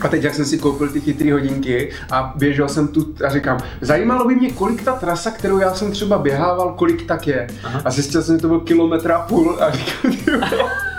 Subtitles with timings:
[0.00, 3.58] A teď, jak jsem si koupil ty chytré hodinky a běžel jsem tu a říkám,
[3.80, 7.46] zajímalo by mě, kolik ta trasa, kterou já jsem třeba běhával, kolik tak je.
[7.64, 7.82] Aha.
[7.84, 10.12] A zjistil jsem, že to byl kilometr a půl a říkám,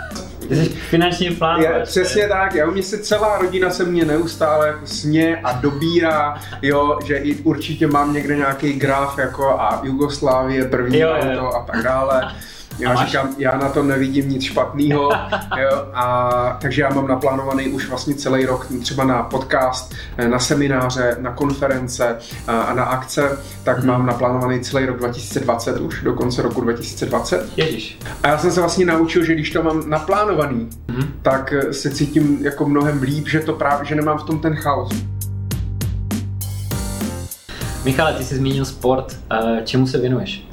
[0.48, 1.60] ty jsi finanční plán.
[1.60, 6.40] Je, přesně tak, jo, mě se celá rodina se mě neustále jako sně a dobírá,
[6.62, 11.52] jo, že i určitě mám někde nějaký graf jako a Jugoslávie, první jo, auto jo.
[11.56, 12.34] a tak dále.
[12.78, 13.06] Já máš...
[13.06, 15.10] říkám, já na tom nevidím nic špatného,
[15.94, 19.94] a takže já mám naplánovaný už vlastně celý rok třeba na podcast,
[20.28, 23.86] na semináře, na konference a na akce, tak hmm.
[23.86, 27.48] mám naplánovaný celý rok 2020 už, do konce roku 2020.
[27.56, 27.98] Ježiš.
[28.22, 31.12] A já jsem se vlastně naučil, že když to mám naplánovaný, hmm.
[31.22, 34.92] tak se cítím jako mnohem líp, že to právě, že nemám v tom ten chaos.
[37.84, 39.18] Michale, ty jsi zmínil sport,
[39.64, 40.48] čemu se věnuješ?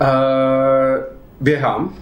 [0.00, 1.94] Uh, Běhám.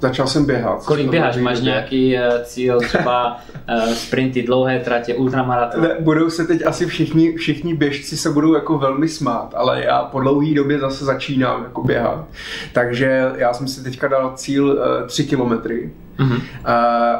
[0.00, 0.84] Začal jsem běhat.
[0.84, 1.36] Kolik běháš?
[1.36, 5.82] Máš nějaký uh, cíl, třeba uh, sprinty, dlouhé tratě, ultramaraton?
[5.82, 10.02] Ne, budou se teď asi všichni, všichni běžci se budou jako velmi smát, ale já
[10.02, 12.24] po dlouhé době zase začínám jako běhat.
[12.72, 15.90] Takže já jsem si teďka dal cíl uh, 3 kilometry.
[16.18, 16.36] Uh-huh.
[16.36, 16.40] Uh,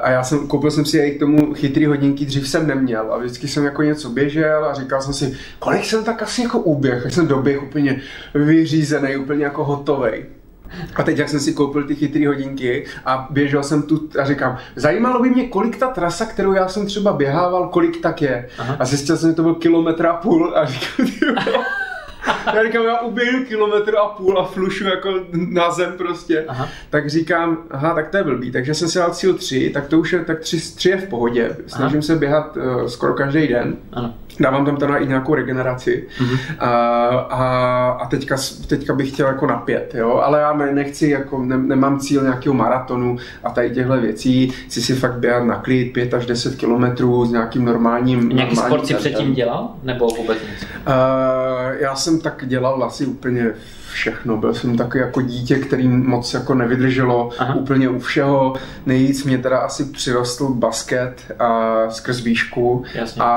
[0.03, 3.19] a já jsem, koupil jsem si i k tomu chytrý hodinky, dřív jsem neměl a
[3.19, 7.07] vždycky jsem jako něco běžel a říkal jsem si, kolik jsem tak asi jako uběh,
[7.09, 8.01] jsem doběh úplně
[8.35, 10.25] vyřízený, úplně jako hotovej.
[10.97, 14.57] A teď, jak jsem si koupil ty chytré hodinky a běžel jsem tu a říkám,
[14.77, 18.49] zajímalo by mě, kolik ta trasa, kterou já jsem třeba běhával, kolik tak je.
[18.59, 18.77] Aha.
[18.79, 21.07] A zjistil jsem, že to byl kilometr a půl a říkám,
[22.55, 26.45] já říkám, já uběhnu kilometr a půl a flušu jako na zem prostě.
[26.49, 26.69] Aha.
[26.91, 28.51] Tak říkám, aha, tak to je blbý.
[28.51, 31.09] Takže jsem si dal cíl 3, tak to už je, tak 3, 3 je v
[31.09, 31.57] pohodě.
[31.67, 32.07] Snažím aha.
[32.07, 33.77] se běhat uh, skoro každý den.
[33.93, 34.15] Ano.
[34.41, 36.09] Dávám tam teda i nějakou regeneraci.
[36.21, 36.39] Uh-huh.
[36.59, 36.69] A,
[37.09, 40.21] a, a teďka, teďka bych chtěl jako na pět, jo.
[40.25, 44.53] Ale já ne, nechci, jako ne, nemám cíl nějakého maratonu a tady těchto věcí.
[44.67, 48.29] Chci si fakt běhat na klid 5 až 10 kilometrů s nějakým normálním...
[48.29, 49.69] Nějaký sport si předtím dělal?
[49.83, 50.67] Nebo vůbec nic?
[50.87, 53.55] Uh, já jsem tak dělal asi úplně
[53.93, 54.37] všechno.
[54.37, 57.55] Byl jsem taky jako dítě, který moc jako nevydrželo Aha.
[57.55, 58.55] úplně u všeho.
[58.87, 63.23] Nejvíc mě teda asi přirostl basket a skrz výšku Jasně.
[63.23, 63.29] a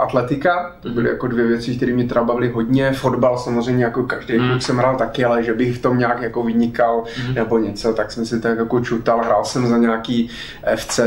[0.00, 0.76] atletika.
[0.80, 2.92] To byly jako dvě věci, které mě teda bavily hodně.
[2.92, 4.60] Fotbal samozřejmě jako každý mm.
[4.60, 7.34] jsem hrál taky, ale že bych v tom nějak jako vynikal mm.
[7.34, 9.24] nebo něco, tak jsem si tak jako čutal.
[9.24, 10.30] Hrál jsem za nějaký
[10.76, 11.00] FC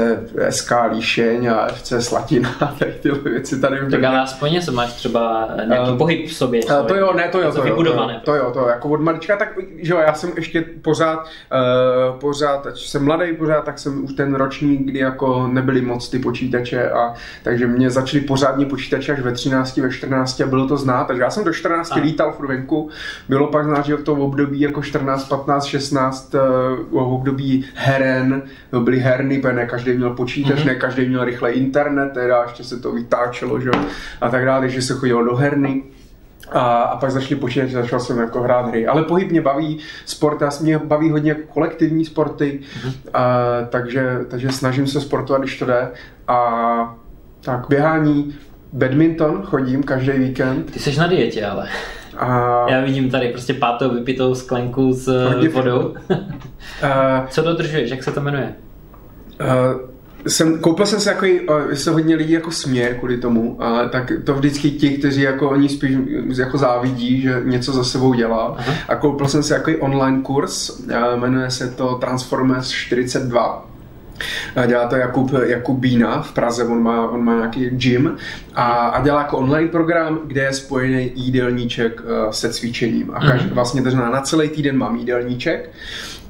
[0.49, 3.77] SK Líšeň a FC Slatina a tady ty věci tady.
[3.91, 6.61] Tak ale aspoň něco máš třeba nějaký uh, pohyb v sobě.
[6.65, 8.70] Uh, to jo, ne, to jo, to, to jo, to jo, to jo, to jo,
[8.71, 13.33] jako od malička, tak že jo, já jsem ještě pořád, uh, pořád, ať jsem mladý
[13.33, 17.89] pořád, tak jsem už ten ročník, kdy jako nebyly moc ty počítače a takže mě
[17.89, 21.43] začaly pořádně počítače až ve 13, ve 14 a bylo to znát, takže já jsem
[21.43, 21.99] do 14 a.
[21.99, 22.89] lítal furt venku,
[23.29, 26.41] bylo pak znát, že v tom období jako 14, 15, 16 uh,
[26.89, 28.41] v období heren,
[28.79, 30.65] byly herny, protože ne každý měl počítač, mm-hmm.
[30.65, 33.71] ne každý měl rychle internet, teda ještě se to vytáčelo, že
[34.21, 35.83] a tak dále, takže se chodilo do herny.
[36.51, 38.87] A, a pak začali počítat, že začal jsem jako hrát hry.
[38.87, 42.93] Ale pohyb mě baví, sport, já mě baví hodně kolektivní sporty, mm-hmm.
[43.13, 43.37] a,
[43.69, 45.91] takže, takže snažím se sportovat, když to jde.
[46.27, 46.97] A
[47.41, 48.35] tak běhání,
[48.73, 50.71] badminton chodím každý víkend.
[50.71, 51.69] Ty jsi na dietě ale.
[52.17, 52.65] A...
[52.69, 55.95] Já vidím tady prostě pátou vypitou sklenku s Hodně vodou.
[57.29, 58.53] Co dodržuješ, jak se to jmenuje?
[59.41, 59.91] Uh,
[60.27, 61.25] jsem, koupil jsem se jako,
[61.73, 65.69] se hodně lidí jako směje kvůli tomu, a tak to vždycky ti, kteří jako oni
[65.69, 65.97] spíš
[66.37, 68.55] jako závidí, že něco za sebou dělá.
[68.57, 68.73] Aha.
[68.87, 70.81] A koupil jsem si jako online kurz,
[71.15, 73.67] jmenuje se to Transformers 42.
[74.67, 78.17] Dělá to Jakub, Jakub Bína v Praze, on má, on má nějaký gym
[78.55, 82.01] a, a dělá jako online program, kde je spojený jídelníček
[82.31, 83.11] se cvičením.
[83.13, 83.53] A každý, mm-hmm.
[83.53, 85.69] vlastně to znamená, na celý týden mám jídelníček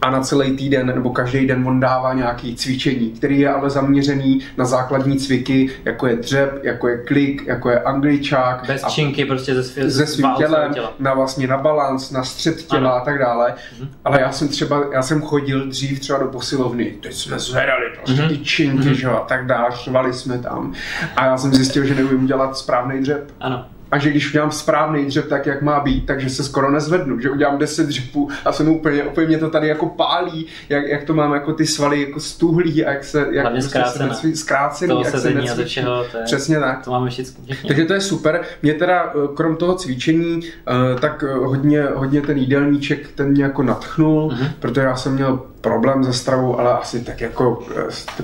[0.01, 4.39] a na celý týden nebo každý den on dává nějaký cvičení, který je ale zaměřený
[4.57, 8.63] na základní cviky, jako je dřep, jako je klik, jako je angličák.
[8.67, 10.93] Bez činky prostě ze, svě- ze svým tělem, těla.
[10.99, 13.01] na vlastně na balans, na střed těla ano.
[13.01, 13.53] a tak dále.
[13.79, 13.89] Mhm.
[14.05, 18.21] Ale já jsem třeba, já jsem chodil dřív třeba do posilovny, teď jsme zvedali prostě
[18.21, 18.29] mm-hmm.
[18.29, 18.91] ty činky, mm-hmm.
[18.91, 20.73] že a tak dále, švali jsme tam.
[21.15, 23.31] A já jsem zjistil, že neumím dělat správný dřep.
[23.39, 27.19] Ano a že když udělám správný dřep tak, jak má být, takže se skoro nezvednu,
[27.19, 31.03] že udělám 10 dřepů a jsem úplně, úplně mě to tady jako pálí, jak, jak
[31.03, 34.35] to mám jako ty svaly jako stuhlí a jak se, jak Hlavně prostě se necví,
[34.35, 35.65] zkrácený, jak se necvičí.
[35.65, 36.83] Všeho, to je, Přesně tak.
[36.83, 37.57] To máme všichni.
[37.67, 38.41] Takže to je super.
[38.61, 43.43] Mě teda eh, krom toho cvičení, eh, tak eh, hodně, hodně ten jídelníček, ten mě
[43.43, 44.47] jako natchnul, uh-huh.
[44.59, 47.63] protože já jsem měl problém se stravou, ale asi tak jako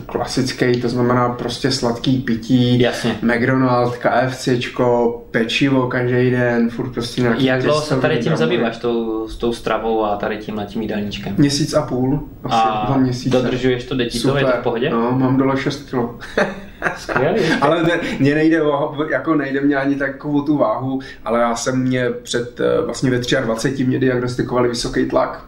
[0.05, 3.15] klasický, to znamená prostě sladký pití, Jasně.
[3.21, 9.27] McDonald's, KFCčko, pečivo každý den, furt prostě nějaký Jak dlouho se tady tím zabýváš, tou,
[9.27, 11.35] s tou stravou a tady tím tím jídelníčkem?
[11.37, 13.41] Měsíc a půl, asi a dva měsíce.
[13.41, 14.89] dodržuješ to, děti to, je to v pohodě?
[14.89, 16.19] No, mám dole 6 kilo.
[16.97, 17.41] Skvělý.
[17.61, 21.81] ale ne, mě nejde o, jako nejde mě ani takovou tu váhu, ale já jsem
[21.81, 25.47] mě před, eh, vlastně ve 23 mě diagnostikovali vysoký tlak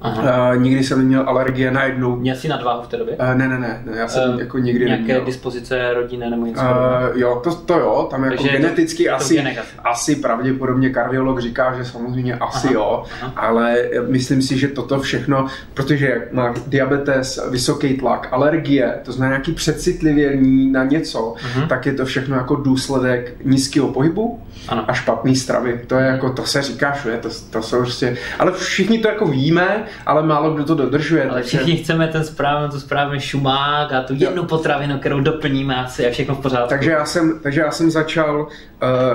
[0.00, 0.52] Aha.
[0.52, 2.16] Uh, nikdy jsem neměl alergie na jednu.
[2.16, 3.16] Měl jsi nadváhu v té době?
[3.16, 5.24] Uh, ne, ne, ne, ne, já jsem uh, jako nikdy nějaké neměl.
[5.24, 6.60] dispozice rodinné nebo něco?
[6.60, 11.40] Uh, jo, to, to jo, tam jako Takže geneticky to, asi, to asi pravděpodobně kardiolog
[11.40, 13.32] říká, že samozřejmě asi aha, jo, aha.
[13.36, 13.76] ale
[14.08, 20.72] myslím si, že toto všechno, protože má diabetes, vysoký tlak, alergie, to znamená nějaký přecitlivění
[20.72, 21.66] na něco, aha.
[21.66, 24.84] tak je to všechno jako důsledek nízkého pohybu ano.
[24.88, 25.80] a špatné stravy.
[25.86, 29.26] To je jako, to se říká všude, to, to jsou prostě, ale všichni to jako
[29.26, 31.24] víme, ale málo kdo to dodržuje.
[31.24, 31.48] Ale takže...
[31.48, 36.10] všichni chceme ten správný, to správný šumák a tu jednu potravinu, kterou doplníme a je
[36.10, 36.68] všechno v pořádku.
[36.68, 38.48] Takže já jsem, takže já jsem začal, uh,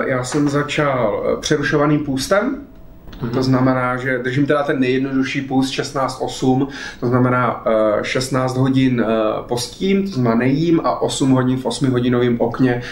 [0.06, 2.66] já jsem začal uh, přerušovaným půstem,
[3.14, 3.30] Mm-hmm.
[3.30, 6.68] To znamená, že držím teda ten nejjednodušší půst 16-8,
[7.00, 9.04] to znamená uh, eh, 16 hodin
[9.48, 12.82] postím, to znamená nejím a 8 hodin v 8 hodinovém okně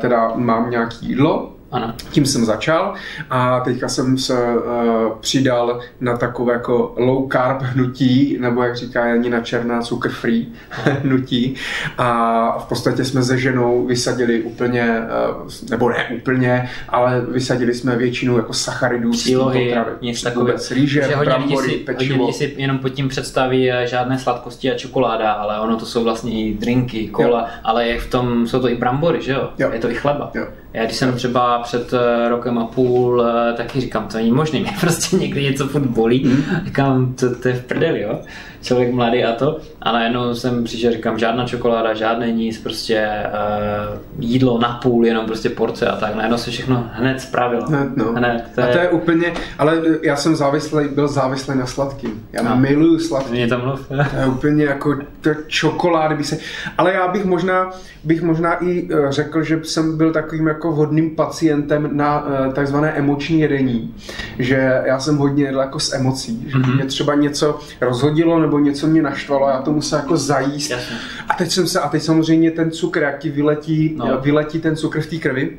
[0.00, 1.52] teda mám nějaký jídlo.
[1.72, 1.94] Ano.
[2.10, 2.94] Tím jsem začal
[3.30, 9.06] a teďka jsem se uh, přidal na takové jako low carb hnutí, nebo jak říká
[9.06, 11.54] Janina Černá, cukr free hnutí.
[11.98, 14.98] A v podstatě jsme se ženou vysadili úplně,
[15.40, 19.90] uh, nebo ne úplně, ale vysadili jsme většinu jako sacharidů Přílohy, potravy.
[20.02, 20.54] Něco takové.
[20.70, 22.18] Rýže, hodně brambory, si, pečivo.
[22.18, 26.04] Hodně si jenom pod tím představí eh, žádné sladkosti a čokoláda, ale ono to jsou
[26.04, 27.46] vlastně i drinky, kola, jo.
[27.64, 29.50] ale je v tom, jsou to i brambory, že jo?
[29.58, 29.70] jo.
[29.72, 30.30] Je to i chleba.
[30.34, 30.46] Jo.
[30.74, 34.60] Já když jsem třeba před eh, rokem a půl, eh, taky říkám, to není možné,
[34.60, 36.44] mě prostě někdy něco furt bolí, mm.
[36.64, 38.20] říkám, to, to je v prdeli, jo
[38.62, 39.58] člověk mladý a to.
[39.82, 45.26] A najednou jsem přišel, říkám, žádná čokoláda, žádné nic, prostě uh, jídlo na půl, jenom
[45.26, 46.14] prostě porce a tak.
[46.14, 47.66] Najednou se všechno hned spravilo.
[47.66, 48.12] Hned, no.
[48.12, 48.68] hned, to je...
[48.68, 52.26] A to je úplně, ale já jsem závislý, byl závislý na sladkým.
[52.32, 52.56] Já no.
[52.56, 53.32] miluju sladký.
[53.32, 53.88] Mě to mluv.
[53.88, 56.38] to je úplně jako to čokolády by se...
[56.78, 57.70] Ale já bych možná,
[58.04, 62.90] bych možná i eh, řekl, že jsem byl takovým jako vhodným pacientem na uh, takzvané
[62.90, 63.94] emoční jedení.
[64.38, 66.44] Že já jsem hodně jedl jako s emocí.
[66.46, 66.74] Že mm-hmm.
[66.74, 70.70] mě třeba něco rozhodilo nebo něco mě naštvalo, já to musel jako zajíst.
[70.70, 70.96] Jasně.
[71.28, 74.20] A teď jsem se, a teď samozřejmě ten cukr, jak ti vyletí, no.
[74.20, 75.58] vyletí ten cukr v té krvi,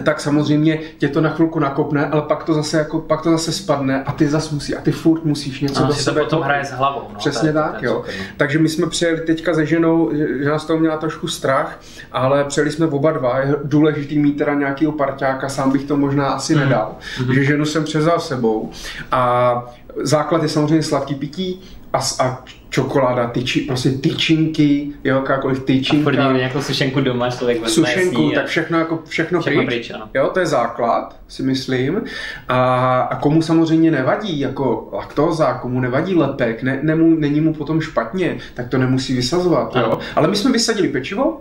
[0.00, 3.52] tak samozřejmě tě to na chvilku nakopne, ale pak to zase jako, pak to zase
[3.52, 6.20] spadne a ty zase musí, a ty furt musíš něco no, do sebe.
[6.20, 7.02] To potom hraje s hlavou.
[7.12, 7.96] No, Přesně tak, jo.
[7.96, 8.24] Cukr, no.
[8.36, 10.10] Takže my jsme přijeli teďka se ženou,
[10.42, 11.80] že nás toho měla trošku strach,
[12.12, 16.28] ale přijeli jsme oba dva, je důležitý mít teda nějakýho parťáka, sám bych to možná
[16.28, 16.60] asi mm.
[16.60, 16.96] nedal,
[17.26, 17.34] mm.
[17.34, 18.70] že ženu jsem přezal sebou
[19.12, 19.64] a
[20.02, 21.60] základ je samozřejmě sladký pití,
[21.92, 26.10] a, a čokoláda, tyči, prostě tyčinky, jo, jakákoliv tyčinka.
[26.10, 29.88] A furt jako sušenku doma člověk Sušenku, tak všechno jako všechno, všechno pryč.
[29.88, 32.02] pryč Jo, to je základ, si myslím.
[32.48, 37.80] A, a komu samozřejmě nevadí jako laktóza, komu nevadí lepek, ne, nemu, není mu potom
[37.80, 39.98] špatně, tak to nemusí vysazovat, jo.
[40.16, 41.40] Ale my jsme vysadili pečivo,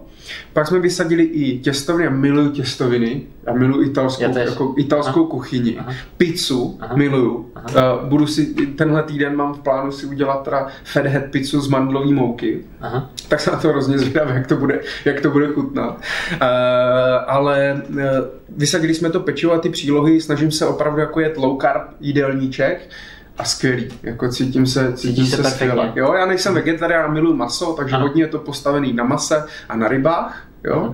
[0.53, 5.29] pak jsme vysadili i těstoviny, já miluju těstoviny, já miluju italskou, já jako italskou Aha.
[5.29, 5.94] kuchyni, Aha.
[6.18, 6.95] pizzu Aha.
[6.95, 7.51] miluju.
[7.56, 7.94] Aha.
[7.94, 12.13] Uh, budu si, tenhle týden mám v plánu si udělat teda fedhead pizzu z mandlové
[12.13, 13.09] mouky, Aha.
[13.27, 15.97] tak se na to hrozně zvědavý, jak to bude, jak to bude chutnat.
[16.31, 16.38] Uh,
[17.27, 17.97] ale uh,
[18.50, 22.89] vysadili jsme to pečivo a ty přílohy, snažím se opravdu jako jet low carb jídelníček,
[23.38, 23.89] a skvělý.
[24.04, 25.94] Jako cítím se, cítím se, se skvěle.
[25.95, 28.07] Jo, já nejsem vegetarián, miluji maso, takže ano.
[28.07, 30.94] hodně je to postavený na mase a na rybách jo?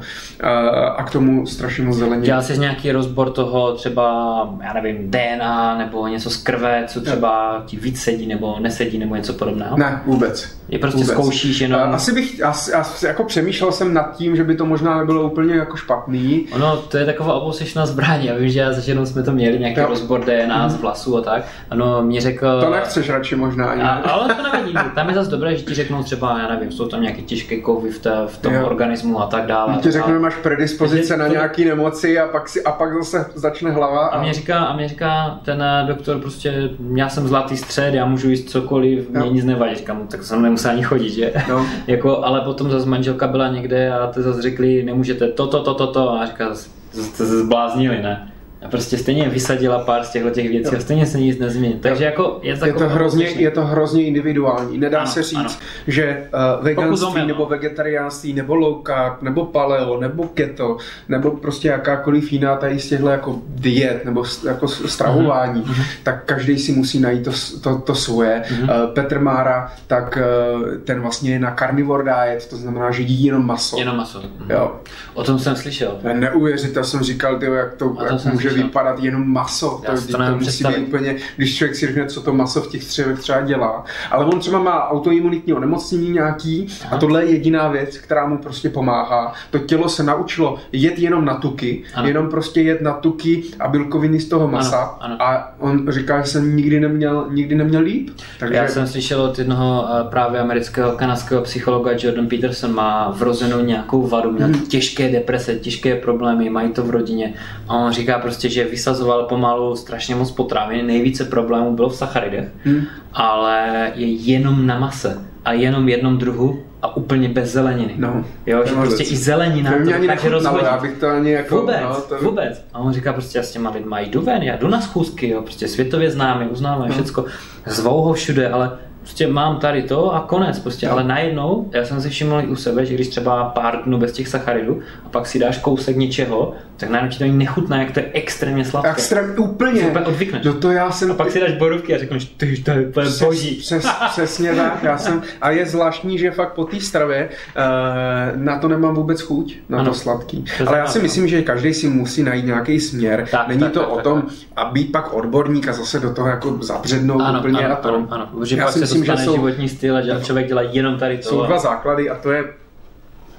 [0.98, 2.25] A k tomu strašně moc zelení.
[2.25, 7.64] Dělal jsi nějaký rozbor toho třeba, já nevím, DNA nebo něco z krve, co třeba
[7.66, 9.78] ti víc sedí nebo nesedí nebo něco podobného?
[9.78, 10.57] Ne, vůbec.
[10.69, 11.14] Je prostě vůbec.
[11.14, 11.81] zkoušíš jenom...
[11.81, 15.56] Asi bych, asi, asi, jako přemýšlel jsem nad tím, že by to možná nebylo úplně
[15.56, 16.45] jako špatný.
[16.52, 18.24] Ono, to je taková obosečná zbraň.
[18.24, 19.88] Já vím, že já za jsme to měli, nějaký jo.
[19.88, 20.69] rozbor DNA mm.
[20.69, 21.44] z vlasů a tak.
[21.69, 22.62] Ano, mě řekl...
[22.62, 23.81] To nechceš radši možná ani.
[23.81, 24.74] A, ale to nevadí.
[24.95, 27.90] Tam je zase dobré, že ti řeknou třeba, já nevím, jsou tam nějaké těžké kovy
[27.90, 28.66] v, té, v tom jo.
[28.66, 29.81] organismu a tak dále dále.
[29.81, 33.71] Ti řeknu, že máš predispozice na nějaké nemoci a pak, si, a pak zase začne
[33.71, 34.07] hlava.
[34.07, 34.18] A...
[34.18, 38.06] a mě říká, a mě říká ten eh, doktor prostě, já jsem zlatý střed, já
[38.06, 39.76] můžu jíst cokoliv, mě nic nevadí.
[39.76, 41.33] Říkám, tak jsem nemusel ani chodit, že?
[41.49, 41.66] No.
[41.87, 45.94] jako, ale potom zase manželka byla někde a ty zase řekli, nemůžete toto, toto, toto
[45.94, 46.56] to, a říká,
[46.92, 48.31] jste se zbláznili, ne?
[48.66, 51.80] A prostě stejně vysadila pár z těchto těch věcí a stejně se nic nezmění.
[51.80, 54.78] Takže jako je, je to hrozně, je to hrozně individuální.
[54.78, 55.49] Nedá ano, se říct, ano.
[55.87, 60.78] že uh, veganství nebo vegetariánství nebo low carb nebo paleo nebo keto
[61.09, 65.83] nebo prostě jakákoliv jiná tady z těchto jako diet nebo jako stravování, uh-huh.
[66.04, 68.44] tak každý si musí najít to, to, to svoje.
[68.47, 68.64] Uh-huh.
[68.64, 73.23] Uh, Petr Mára, tak uh, ten vlastně je na carnivore diet, to znamená, že jí
[73.23, 73.78] jenom maso.
[73.80, 74.19] Jenom maso.
[74.19, 74.54] Uh-huh.
[74.54, 74.76] Jo.
[75.14, 75.99] O tom jsem slyšel.
[76.14, 79.81] Neuvěřitelně jsem říkal, tyjo, jak to, jak může může vypadat jenom maso.
[79.83, 82.68] Já to, to, to musí být úplně, když člověk si řekne, co to maso v
[82.68, 83.85] těch střevech třeba dělá.
[84.11, 86.95] Ale on třeba má autoimunitní onemocnění nějaký Aha.
[86.95, 89.33] a tohle je jediná věc, která mu prostě pomáhá.
[89.51, 92.07] To tělo se naučilo jet jenom na tuky, ano.
[92.07, 95.18] jenom prostě jet na tuky a bílkoviny z toho masa ano, ano.
[95.21, 98.09] a on říká, že jsem nikdy neměl, nikdy neměl líp.
[98.39, 98.56] Takže...
[98.56, 104.07] Já jsem slyšel od jednoho eh, právě amerického kanadského psychologa Jordan Peterson má vrozenou nějakou
[104.07, 104.59] vadu, měl hmm.
[104.59, 107.33] těžké deprese, těžké problémy, mají to v rodině
[107.68, 112.47] a on říká prostě, že vysazoval pomalu strašně moc potravin, nejvíce problémů bylo v sacharidech,
[112.63, 112.81] hmm.
[113.13, 117.94] ale je jenom na mase a jenom jednom druhu a úplně bez zeleniny.
[117.97, 119.11] No, jo, že prostě věc.
[119.11, 120.63] i zelenina to, ani dokáže rozhodit.
[120.63, 121.59] Já bych to ani jako...
[121.59, 122.25] Vůbec, no, to...
[122.25, 122.65] vůbec.
[122.73, 125.41] A on říká prostě, já s těma lidma jdu ven, já jdu na schůzky, jo,
[125.41, 126.94] prostě světově známý, uznávají no.
[126.94, 127.25] všecko,
[127.65, 128.71] zvou ho všude, ale
[129.07, 132.85] prostě mám tady to a konec prostě, ale najednou, já jsem si všiml u sebe,
[132.85, 136.90] že když třeba pár dnů bez těch sacharidů a pak si dáš kousek něčeho, tak
[136.90, 138.92] najednou ti to ani nechutná, jak to je extrémně sladké.
[138.92, 139.81] Extrém, úplně.
[139.81, 140.45] Super odvykneš.
[140.45, 141.11] No to já jsem...
[141.11, 143.56] A pak si dáš borůvky a řekneš, ty to je přes, boží.
[143.56, 148.59] Přes, přesně tak, já jsem, a je zvláštní, že fakt po té stravě uh, na
[148.59, 149.90] to nemám vůbec chuť, na ano.
[149.90, 150.45] to sladký.
[150.57, 153.28] To Ale já si myslím, že každý si musí najít nějaký směr.
[153.31, 154.31] Tak, Není tak, to tak, o tom, tak.
[154.56, 157.90] a být pak odborník a zase do toho jako zabřednout ano, úplně ano, a to.
[157.90, 161.18] Ano, ano, já pak si myslím, že jsou, životní styl a člověk dělá jenom tady
[161.18, 161.30] to.
[161.30, 162.44] Jsou dva základy a to je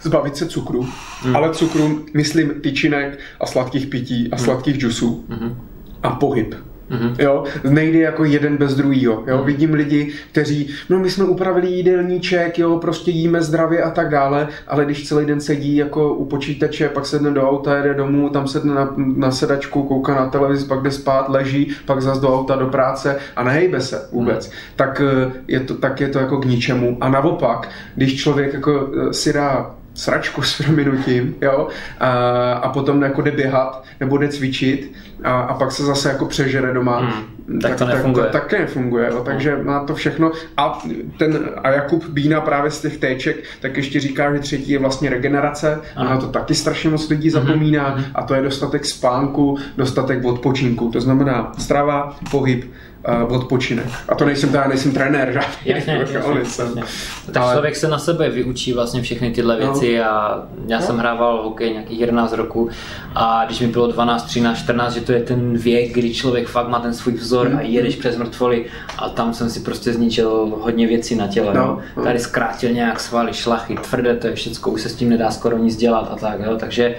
[0.02, 0.88] zbavit se cukru,
[1.24, 1.36] mm.
[1.36, 4.44] ale cukru, myslím, tyčinek a sladkých pití a mm.
[4.44, 5.60] sladkých džusů mm.
[6.02, 6.54] a pohyb.
[6.90, 7.14] Mm-hmm.
[7.18, 9.25] Jo, nejde jako jeden bez druhého.
[9.26, 9.45] Jo, mm.
[9.45, 14.49] vidím lidi, kteří, no my jsme upravili jídelníček, jo, prostě jíme zdravě a tak dále,
[14.66, 18.49] ale když celý den sedí jako u počítače, pak sedne do auta, jede domů, tam
[18.49, 22.57] sedne na, na sedačku, kouká na televizi, pak jde spát, leží, pak zase do auta,
[22.57, 24.52] do práce a nehejbe se vůbec, mm.
[24.76, 26.97] tak eh, je to, tak je to jako k ničemu.
[27.00, 31.68] A naopak, když člověk jako eh, si dá sračku s prominutím, jo,
[32.00, 34.92] a, a potom jako jde běhat nebo jde cvičit
[35.24, 36.98] a, a pak se zase jako přežere doma.
[36.98, 38.24] Hmm, tak, tak to nefunguje.
[38.24, 39.66] Tak to také nefunguje, jo, takže hmm.
[39.66, 40.32] má to všechno.
[40.56, 40.78] A,
[41.18, 45.10] ten, a Jakub Bína právě z těch téček, tak ještě říká, že třetí je vlastně
[45.10, 45.80] regenerace.
[45.96, 47.46] A na to taky strašně moc lidí hmm.
[47.46, 48.04] zapomíná hmm.
[48.14, 50.90] a to je dostatek spánku, dostatek odpočinku.
[50.90, 52.64] To znamená strava, pohyb,
[53.08, 53.86] uh, odpočinek.
[54.08, 55.40] A to nejsem já nejsem trenér, že?
[55.64, 56.82] Jasně, jasně, jasně.
[57.32, 57.54] Tak ale...
[57.54, 59.66] člověk se na sebe vyučí vlastně všechny tyhle no.
[59.66, 60.86] věci a já no.
[60.86, 62.68] jsem hrával hokej nějakých 11 roků
[63.14, 66.68] a když mi bylo 12, 13, 14, že to je ten věk, kdy člověk fakt
[66.68, 67.56] má ten svůj vzor mm.
[67.56, 68.64] a jedeš přes mrtvoly
[68.98, 71.54] a tam jsem si prostě zničil hodně věcí na těle.
[71.54, 71.78] No.
[71.96, 72.02] No.
[72.02, 75.58] Tady zkrátil nějak svaly, šlachy, tvrdé, to je všechno, už se s tím nedá skoro
[75.58, 76.40] nic dělat a tak.
[76.40, 76.56] Jo?
[76.56, 76.94] Takže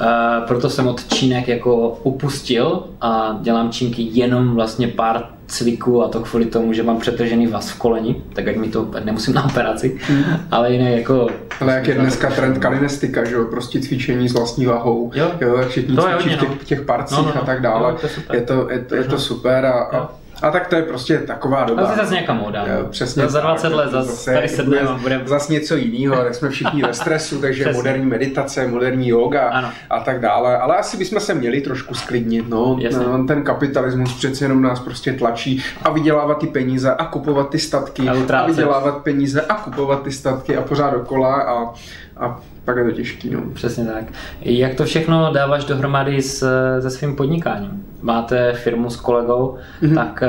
[0.00, 6.08] Uh, proto jsem od čínek jako upustil a dělám čínky jenom vlastně pár cviku a
[6.08, 9.44] to kvůli tomu, že mám přetržený vás v koleni, tak ať mi to nemusím na
[9.44, 10.24] operaci, mm.
[10.50, 11.28] ale jiné jako...
[11.60, 15.58] Ale jak je dneska trend kalinestika, že jo, prostě cvičení s vlastní váhou, jo, jo
[15.68, 16.56] všichni to cvičí hodně, v těch, no.
[16.64, 17.42] těch parcích no, no, no.
[17.42, 20.50] a tak dále, jo, to je, to, je, to, je to super a, a a
[20.50, 21.82] tak to je prostě taková doba.
[21.82, 22.66] Ale zase nějaká móda.
[22.90, 23.28] Přesně.
[23.28, 25.22] Za 20 tak, let zase tady sedneme a budeme.
[25.26, 27.76] Zase něco jiného, tak jsme všichni ve stresu, takže přesně.
[27.76, 29.70] moderní meditace, moderní yoga ano.
[29.90, 30.58] a tak dále.
[30.58, 32.48] Ale asi bychom se měli trošku sklidnit.
[32.48, 32.78] No.
[32.92, 33.24] no.
[33.26, 38.08] Ten kapitalismus přece jenom nás prostě tlačí a vydělávat ty peníze a kupovat ty statky
[38.08, 41.74] a, a vydělávat peníze a kupovat ty statky a pořád dokola a,
[42.20, 43.30] a pak je to těžký.
[43.30, 43.42] No.
[43.54, 44.04] Přesně tak.
[44.40, 46.44] Jak to všechno dáváš dohromady s,
[46.80, 47.84] se svým podnikáním?
[48.02, 49.94] Máte firmu s kolegou, mm-hmm.
[49.94, 50.28] tak eh,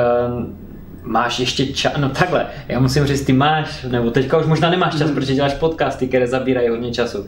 [1.03, 4.95] máš ještě čas, no takhle, já musím říct, ty máš, nebo teďka už možná nemáš
[4.95, 5.13] čas, mm-hmm.
[5.13, 7.25] protože děláš podcasty, které zabírají hodně času.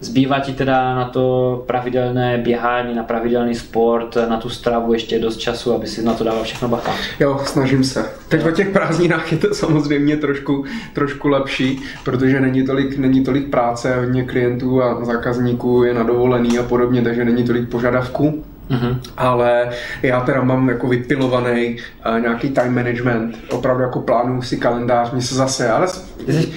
[0.00, 5.36] Zbývá ti teda na to pravidelné běhání, na pravidelný sport, na tu stravu ještě dost
[5.36, 6.92] času, aby si na to dával všechno bacha?
[7.20, 8.10] Jo, snažím se.
[8.28, 13.50] Teď o těch prázdninách je to samozřejmě trošku, trošku lepší, protože není tolik, není tolik
[13.50, 18.44] práce, hodně klientů a zákazníků je na dovolený a podobně, takže není tolik požadavků.
[18.70, 19.00] Mm-hmm.
[19.16, 19.70] Ale
[20.02, 21.76] já teda mám jako vypilovaný
[22.08, 25.86] uh, nějaký time management, opravdu jako plánuju si kalendář, mě se zase, ale...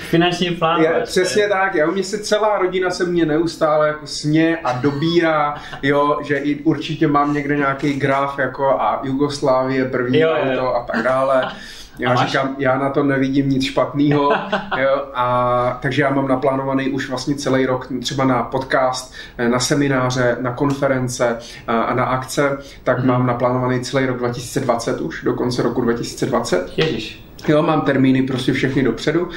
[0.09, 0.81] finanční plán.
[0.81, 5.55] Je, přesně tak, já mě se celá rodina se mě neustále jako sně a dobírá,
[5.83, 10.73] jo, že i určitě mám někde nějaký graf jako a Jugoslávie první jo, auto jo.
[10.73, 11.51] a tak dále.
[11.99, 12.27] Já máš...
[12.27, 14.31] říkám, já na to nevidím nic špatného,
[15.13, 19.13] a takže já mám naplánovaný už vlastně celý rok třeba na podcast,
[19.49, 21.37] na semináře, na konference
[21.67, 23.07] a na akce, tak hmm.
[23.07, 26.71] mám naplánovaný celý rok 2020 už, do konce roku 2020.
[26.77, 27.23] Ježiš.
[27.47, 29.29] Jo, mám termíny prostě všechny dopředu.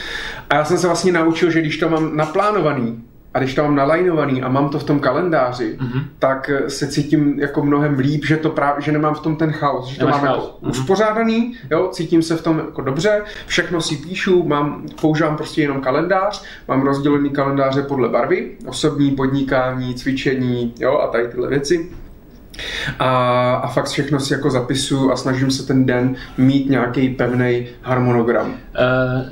[0.51, 3.05] A já jsem se vlastně naučil, že když to mám naplánovaný,
[3.35, 6.05] a když to mám nalajnovaný a mám to v tom kalendáři, mm-hmm.
[6.19, 9.89] tak se cítím jako mnohem líp, že to právě, že nemám v tom ten chaos,
[9.89, 10.71] že to mám jako mm-hmm.
[10.71, 15.81] uspořádaný, jo, cítím se v tom jako dobře, všechno si píšu, mám, používám prostě jenom
[15.81, 21.91] kalendář, mám rozdělený kalendáře podle barvy, osobní podnikání, cvičení, jo, a tady tyhle věci.
[22.99, 27.67] A, a fakt všechno si jako zapisuju a snažím se ten den mít nějaký pevný
[27.83, 28.47] harmonogram.
[28.47, 28.55] Uh,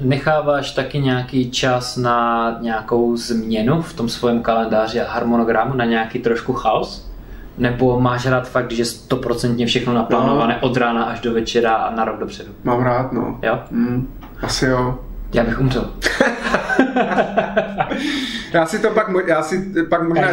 [0.01, 6.19] necháváš taky nějaký čas na nějakou změnu v tom svém kalendáři a harmonogramu, na nějaký
[6.19, 7.11] trošku chaos?
[7.59, 10.69] Nebo máš rád fakt, že stoprocentně všechno naplánované no.
[10.69, 12.53] od rána až do večera a na rok dopředu?
[12.65, 13.39] Mám rád, no.
[13.43, 13.59] Jo?
[13.71, 14.09] Mm,
[14.43, 14.99] asi jo.
[15.33, 15.91] Já bych umřel.
[18.53, 20.29] já si to pak, já si pak možná,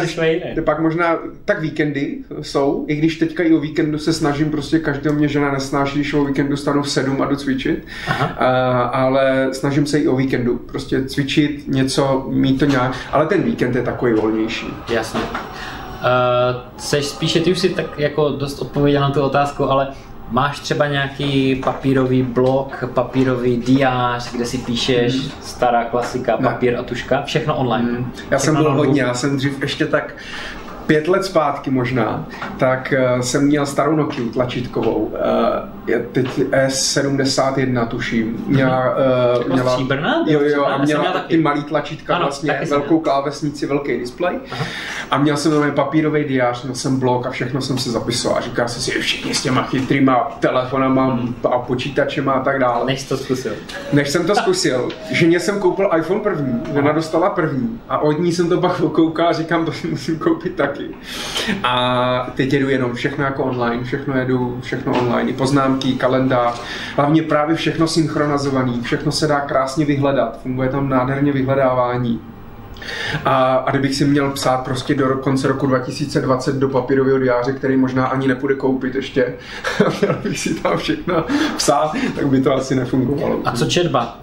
[0.64, 5.16] pak možná, tak víkendy jsou, i když teďka i o víkendu se snažím, prostě každého
[5.16, 8.26] mě žena nesnáší, když o víkendu stanu v sedm a jdu cvičit, Aha.
[8.26, 13.42] A, ale snažím se i o víkendu, prostě cvičit něco, mít to nějak, ale ten
[13.42, 14.66] víkend je takový volnější.
[14.88, 15.20] Jasně.
[15.20, 19.88] Uh, seš spíše, ty už si tak jako dost odpověděl na tu otázku, ale
[20.30, 25.30] Máš třeba nějaký papírový blok, papírový diář, kde si píšeš hmm.
[25.42, 26.78] stará klasika, papír ne.
[26.78, 27.90] a tuška, všechno online.
[27.90, 28.12] Hmm.
[28.30, 30.14] Já jsem byl hodně, já jsem dřív ještě tak
[30.88, 32.26] pět let zpátky možná,
[32.56, 34.94] tak uh, jsem měl starou Nokia tlačítkovou.
[34.94, 38.44] Uh, teď S71 tuším.
[38.46, 38.94] Měla,
[39.44, 40.24] uh, měla, stříbrná?
[40.26, 44.38] Jo, jo, a měla ty malý tlačítka, ano, vlastně velkou klávesnici, velký displej.
[44.50, 44.64] Aha.
[45.10, 48.42] A měl jsem tam papírový diář, měl jsem blok a všechno jsem se zapisoval.
[48.42, 51.34] Říkal jsem si, všichni s těma chytrýma telefonama hmm.
[51.44, 52.86] a počítačema a tak dále.
[52.86, 53.52] Než to zkusil.
[53.92, 54.88] Než jsem to zkusil.
[55.10, 59.28] Ženě jsem koupil iPhone první, ona dostala první a od ní jsem to pak koukal
[59.28, 60.94] a říkám, to musím koupit taky taky.
[61.64, 66.62] A teď jedu jenom všechno jako online, všechno jedu, všechno online, i poznámky, kalendář,
[66.96, 72.20] hlavně právě všechno synchronizovaný, všechno se dá krásně vyhledat, funguje tam nádherně vyhledávání.
[73.24, 77.76] A, a kdybych si měl psát prostě do konce roku 2020 do papírového diáře, který
[77.76, 79.34] možná ani nepůjde koupit ještě,
[80.00, 81.24] měl bych si tam všechno
[81.56, 83.40] psát, tak by to asi nefungovalo.
[83.44, 84.20] A co četba?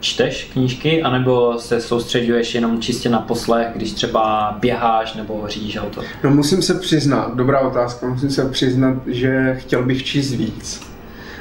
[0.00, 6.02] Čteš knížky, anebo se soustředuješ jenom čistě na poslech, když třeba běháš nebo řídíš auto?
[6.24, 10.87] No musím se přiznat, dobrá otázka, musím se přiznat, že chtěl bych číst víc.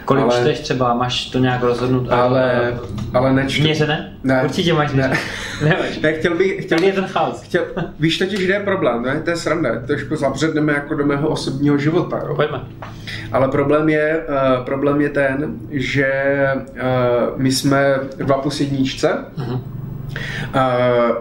[0.07, 2.11] Kolik ale, čteš třeba, máš to nějak rozhodnout?
[2.11, 2.77] Ale,
[3.13, 3.63] ale nečtu.
[3.63, 4.13] Měřené?
[4.23, 4.43] Ne.
[4.43, 5.17] Určitě máš ne.
[5.63, 5.99] Nemáš.
[5.99, 7.41] Ne, chtěl bych, chtěl, je ten chaos.
[7.41, 7.63] Chtěl,
[7.99, 9.21] víš totiž, kde je problém, ne?
[9.23, 12.21] to je sranda, trošku zabředneme jako do mého osobního života.
[12.27, 12.35] Jo?
[12.35, 12.61] Pojďme.
[13.31, 16.11] Ale problém je, uh, problém je ten, že
[16.55, 19.59] uh, my jsme dva plus jedničce, uh-huh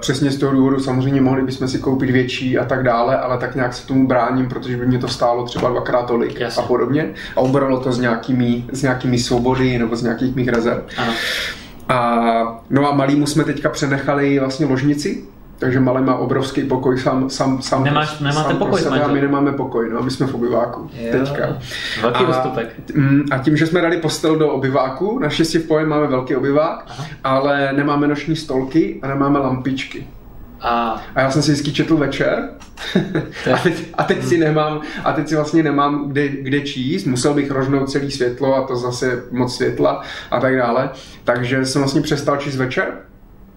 [0.01, 3.55] přesně z toho důvodu samozřejmě mohli bychom si koupit větší a tak dále, ale tak
[3.55, 6.63] nějak se tomu bráním, protože by mě to stálo třeba dvakrát tolik Jasně.
[6.63, 7.11] a podobně.
[7.37, 10.83] A ubralo to s nějakými, s nějakými svobody nebo z nějakých mých rezerv.
[11.89, 15.25] A, no a malýmu jsme teďka přenechali vlastně ložnici,
[15.59, 19.21] takže malý má obrovský pokoj sám, sám, sám Nemáš, nemáte sám pokoj sebe, a my
[19.21, 21.59] nemáme pokoj, no, my jsme v obyváku jo, teďka.
[22.03, 22.51] Velký a.
[22.95, 26.85] Mm, a tím, že jsme dali postel do obyváku, naštěstí v pojem máme velký obyvák,
[26.89, 27.07] Aha.
[27.25, 30.07] ale nemáme noční stolky a nemáme lampičky.
[30.61, 32.49] A, a já jsem si vždycky četl večer
[33.55, 37.35] a, teď, a teď si nemám, a teď si vlastně nemám kde, kde číst, musel
[37.35, 40.91] bych rožnout celý světlo a to zase moc světla a tak dále.
[41.25, 42.93] Takže jsem vlastně přestal číst večer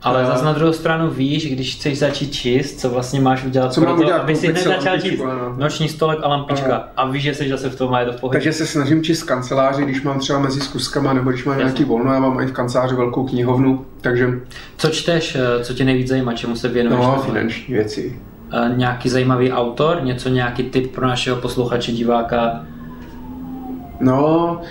[0.01, 3.81] ale zase na druhou stranu víš, když chceš začít číst, co vlastně máš udělat co
[3.81, 5.55] pro to, udělat, aby si hned začal číst no.
[5.57, 6.89] noční stolek a lampička Aha.
[6.97, 8.35] a víš, že jsi zase v tom a je to v pohodě.
[8.35, 11.63] Takže se snažím číst kanceláři, když mám třeba mezi zkuskama nebo když mám Jasně.
[11.65, 14.29] nějaký volno, já mám i v kanceláři velkou knihovnu, takže...
[14.77, 17.05] Co čteš, eh, co tě nejvíc zajímá, čemu se věnuješ?
[17.05, 18.19] No, finanční věci.
[18.53, 22.65] Uh, nějaký zajímavý autor, něco, nějaký tip pro našeho posluchače, diváka?
[23.99, 24.61] No,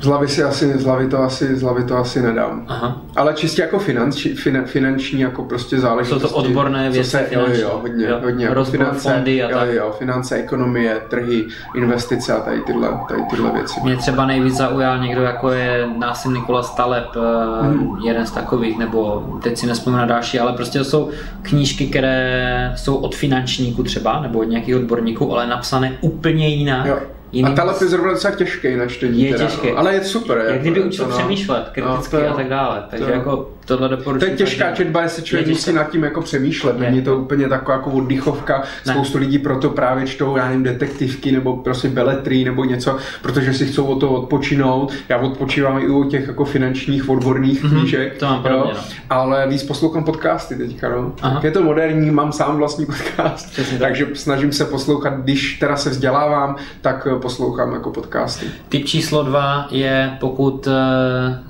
[0.00, 2.64] z hlavy, si asi, z hlavy to asi, z hlavy to asi nedám.
[2.68, 3.02] Aha.
[3.16, 6.28] Ale čistě jako finanční, fin, finanční jako prostě záležitosti.
[6.28, 8.18] Jsou to odborné věci se, jo, jo, hodně, jo.
[8.22, 8.44] hodně.
[8.44, 9.68] Jako finance, fondy a jo, tak.
[9.68, 13.80] Jo, finance, ekonomie, trhy, investice a tady tyhle, tady tyhle věci.
[13.84, 17.96] Mě třeba nejvíc zaujal někdo, jako je Násim Nikola Staleb, eh, hmm.
[18.04, 21.10] jeden z takových, nebo teď si nespomínám další, ale prostě to jsou
[21.42, 26.86] knížky, které jsou od finančníků třeba, nebo od nějakých odborníků, ale napsané úplně jinak.
[26.86, 26.98] Jo
[27.32, 27.48] Jiný...
[27.48, 29.22] A telep je zrovna docela těžký na čtení.
[29.22, 29.70] Je teda, těžký.
[29.70, 29.78] No.
[29.78, 30.38] Ale je super.
[30.38, 31.18] Jak jako, kdyby učil to, no.
[31.18, 32.84] přemýšlet kriticky no, to, a tak dále.
[32.90, 34.18] Takže to, jako tohle doporučuji.
[34.20, 36.78] To je těžká četba, jestli člověk je musí nad tím jako přemýšlet.
[36.78, 38.62] Není to úplně taková jako oddychovka.
[38.86, 38.92] Ne.
[38.92, 43.66] Spoustu lidí proto právě čtou, já nevím, detektivky nebo prostě beletry nebo něco, protože si
[43.66, 44.92] chcou o to odpočinout.
[45.08, 47.70] Já odpočívám i u těch jako finančních odborných mm-hmm.
[47.70, 48.18] knížek.
[48.18, 48.80] To mám podobně, no.
[49.10, 50.88] Ale víc poslouchám podcasty teďka.
[50.88, 51.14] No.
[51.42, 54.16] Je to moderní, mám sám vlastní podcast, Přesně takže tak.
[54.16, 58.46] snažím se poslouchat, když teda se vzdělávám, tak poslouchám jako podcasty.
[58.68, 60.72] Typ číslo dva je, pokud uh,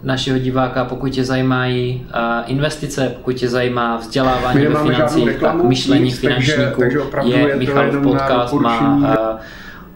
[0.03, 6.05] našeho diváka, pokud tě zajímají uh, investice, pokud tě zajímá vzdělávání ve financích, tak myšlení
[6.05, 9.20] nic, finančníků takže, takže je, je Michalův podcast, má uh,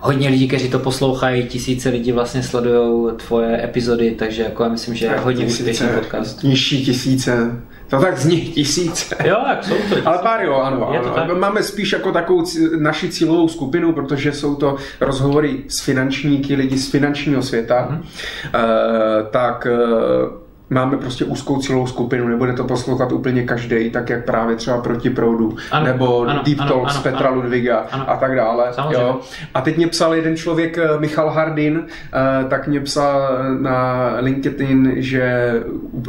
[0.04, 4.94] hodně lidí, kteří to poslouchají, tisíce lidí vlastně sledují tvoje epizody, takže jako já myslím,
[4.94, 6.42] že je hodně úspěšný podcast.
[6.42, 7.62] Nižší tisíce.
[7.88, 9.16] To tak z nich tisíce.
[9.24, 10.02] Jo, tak jsou to tisíce.
[10.02, 10.88] Ale pár jo, ano.
[10.88, 11.10] Ano.
[11.14, 11.36] tak?
[11.38, 12.44] Máme spíš jako takovou
[12.78, 17.88] naši cílovou skupinu, protože jsou to rozhovory s finančníky, lidi z finančního světa.
[17.90, 18.00] Mm-hmm.
[18.00, 24.24] Uh, tak uh, máme prostě úzkou cílovou skupinu, nebude to poslouchat úplně každý, tak jak
[24.24, 28.16] právě třeba proti proudu, ano, nebo ano, Deep Talk z Petra ano, Ludviga ano, a
[28.16, 28.72] tak dále.
[28.90, 29.20] Jo.
[29.54, 34.92] A teď mě psal jeden člověk, eh, Michal Hardin, eh, tak mě psal na LinkedIn,
[34.96, 35.52] že,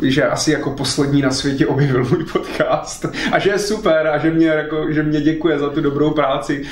[0.01, 4.31] že asi jako poslední na světě objevil můj podcast a že je super a že
[4.31, 6.63] mě, jako, že mě děkuje za tu dobrou práci.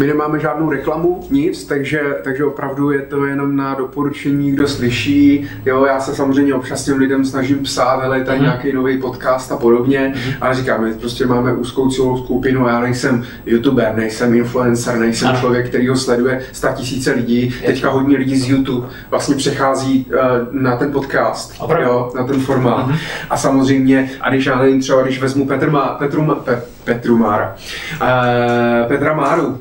[0.00, 5.48] My nemáme žádnou reklamu, nic, takže, takže opravdu je to jenom na doporučení, kdo slyší.
[5.66, 8.44] Jo, já se samozřejmě občas těm lidem snažím psát, ale tady mm.
[8.44, 10.12] nějaký nový podcast a podobně.
[10.14, 10.32] Mm.
[10.40, 15.38] Ale říkám, my prostě máme úzkou celou skupinu já nejsem youtuber, nejsem influencer, nejsem ano.
[15.38, 17.54] člověk, který ho sleduje 100 tisíce lidí.
[17.66, 22.86] Teďka hodně lidí z YouTube vlastně přechází uh, na ten podcast, jo, na ten formát.
[22.86, 22.94] Mm.
[23.30, 27.56] A samozřejmě, a když já nevím, třeba když vezmu Petr Má, Petru, Pe, Petru Mára,
[28.02, 29.60] uh, Petra Máru,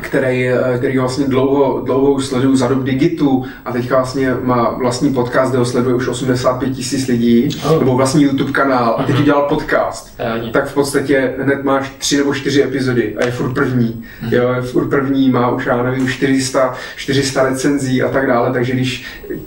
[0.00, 5.14] který, eh, který vlastně dlouho, dlouho sleduju za dob Digitu a teďka vlastně má vlastní
[5.14, 7.78] podcast, kde ho sleduje už 85 tisíc lidí, oh.
[7.78, 9.20] nebo vlastní YouTube kanál a teď mm-hmm.
[9.20, 10.16] udělal podcast.
[10.16, 10.50] Právě.
[10.50, 14.04] Tak v podstatě hned máš tři nebo čtyři epizody a je furt první.
[14.22, 14.34] Mm-hmm.
[14.34, 18.72] Jo, je furt první, má už já nevím 400, 400 recenzí a tak dále, takže
[18.72, 19.06] když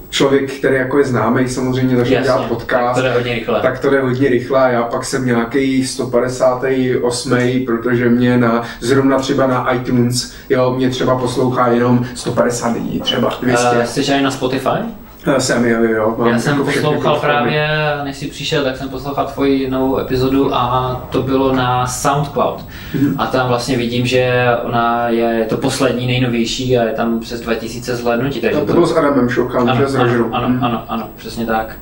[0.10, 3.62] člověk, který jako je známý, samozřejmě začne Jasně, dělat podcast, tak to jde hodně rychle.
[3.62, 9.20] Tak to jde hodně rychle a já pak jsem nějaký 158, protože mě na, zrovna
[9.20, 13.68] třeba na iTunes jo, mě třeba poslouchá jenom 150 lidí, třeba 200.
[13.68, 14.80] Uh, jsi na Spotify?
[15.26, 16.16] Já jsem, jo, jo.
[16.18, 17.70] Mám Já jsem jako poslouchal právě,
[18.04, 22.66] než jsi přišel, tak jsem poslouchal tvoji novou epizodu a to bylo na SoundCloud.
[22.96, 23.16] Mm-hmm.
[23.18, 27.96] A tam vlastně vidím, že ona je to poslední, nejnovější a je tam přes 2000
[27.96, 28.42] zhlédnutí.
[28.42, 31.76] Takže to, to bylo s Adamem Šokan, že ano, ano, ano, ano, přesně tak.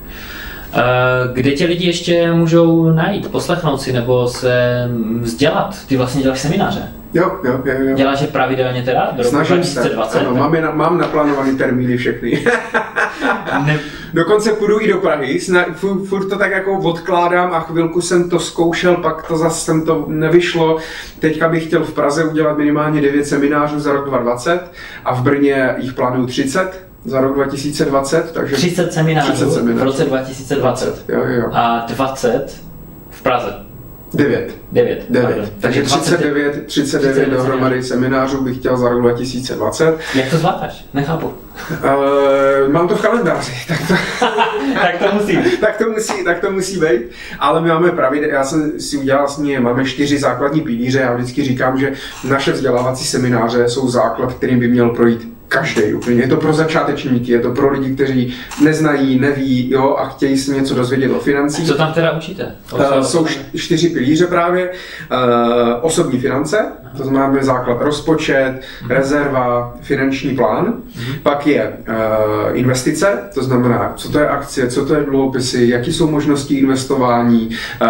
[0.74, 4.88] Eh, kde tě lidi ještě můžou najít, poslechnout si nebo se
[5.20, 5.86] vzdělat?
[5.88, 6.92] Ty vlastně děláš semináře.
[7.14, 7.74] Jo, jo, jo.
[7.80, 7.96] jo.
[7.96, 9.12] Děláš je pravidelně teda?
[9.18, 10.20] Do Snažím 2020, se.
[10.20, 12.46] Ano, mám, na, mám naplánovaný termíny všechny.
[13.66, 13.80] ne.
[14.14, 18.30] Dokonce půjdu i do Prahy, Sna, furt, furt to tak jako odkládám a chvilku jsem
[18.30, 20.78] to zkoušel, pak to zase jsem to nevyšlo.
[21.20, 24.72] Teďka bych chtěl v Praze udělat minimálně 9 seminářů za rok 2020
[25.06, 28.32] a v Brně jich plánuju 30 za rok 2020.
[28.32, 29.80] Takže 30 seminářů, 30 seminářů.
[29.80, 31.50] v roce 2020 20, jo, jo.
[31.54, 32.62] a 20
[33.10, 33.54] v Praze.
[34.14, 34.56] 9.
[34.72, 35.06] 9.
[35.10, 35.54] 9.
[35.60, 39.98] Takže 39, 39, 39 dohromady seminářů bych chtěl za rok 2020.
[40.16, 40.86] Jak to zvládáš?
[40.94, 41.28] Nechápu.
[41.28, 43.94] Uh, mám to v kalendáři, tak to,
[44.74, 45.58] tak to musí.
[45.62, 47.02] tak, to musí, tak to musí být.
[47.40, 51.00] Ale my máme pravidel, já jsem si udělal vlastně, máme čtyři základní pilíře.
[51.00, 56.22] Já vždycky říkám, že naše vzdělávací semináře jsou základ, kterým by měl projít každý úplně.
[56.22, 58.34] Je to pro začátečníky, je to pro lidi, kteří
[58.64, 61.68] neznají, neví jo, a chtějí si něco dozvědět o financích.
[61.68, 62.56] Co tam teda učíte?
[62.74, 64.70] Uh, jsou čtyři pilíře právě.
[64.70, 64.78] Uh,
[65.82, 68.90] osobní finance, to znamená základ rozpočet, uh-huh.
[68.90, 70.66] rezerva, finanční plán.
[70.66, 71.16] Uh-huh.
[71.24, 71.96] Pak je uh,
[72.54, 77.50] investice, to znamená, co to je akcie, co to je dluhopisy, jaký jsou možnosti investování,
[77.82, 77.88] uh,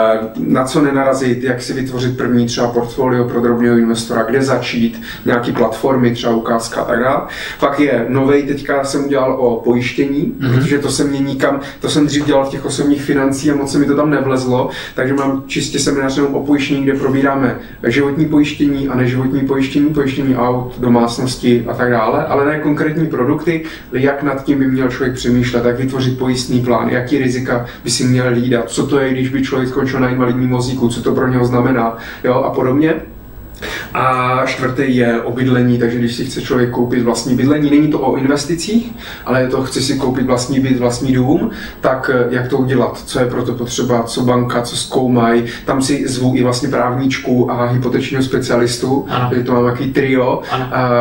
[0.48, 5.52] na co nenarazit, jak si vytvořit první třeba portfolio pro drobného investora, kde začít, nějaký
[5.52, 7.22] platformy, třeba ukázka a tak dále.
[7.60, 10.56] Pak je nový, teďka jsem udělal o pojištění, mm-hmm.
[10.56, 13.72] protože to se mě nikam, to jsem dřív dělal v těch osobních financí a moc
[13.72, 18.88] se mi to tam nevlezlo, takže mám čistě seminář o pojištění, kde probíráme životní pojištění
[18.92, 24.44] a neživotní pojištění, pojištění aut, domácnosti a tak dále, ale ne konkrétní produkty, jak nad
[24.44, 28.70] tím by měl člověk přemýšlet, jak vytvořit pojistný plán, jaký rizika by si měl lídat,
[28.70, 31.98] co to je, když by člověk skončil na invalidním vozíku, co to pro něho znamená
[32.24, 32.94] jo, a podobně.
[33.94, 38.00] A čtvrtý je o bydlení, takže když si chce člověk koupit vlastní bydlení, není to
[38.00, 38.92] o investicích,
[39.26, 43.02] ale je to, chce si koupit vlastní byt, vlastní dům, tak eh, jak to udělat,
[43.06, 45.44] co je pro to potřeba, co banka, co zkoumají.
[45.66, 50.56] Tam si zvu i vlastně právníčku a hypotečního specialistu, takže to mám takový trio a,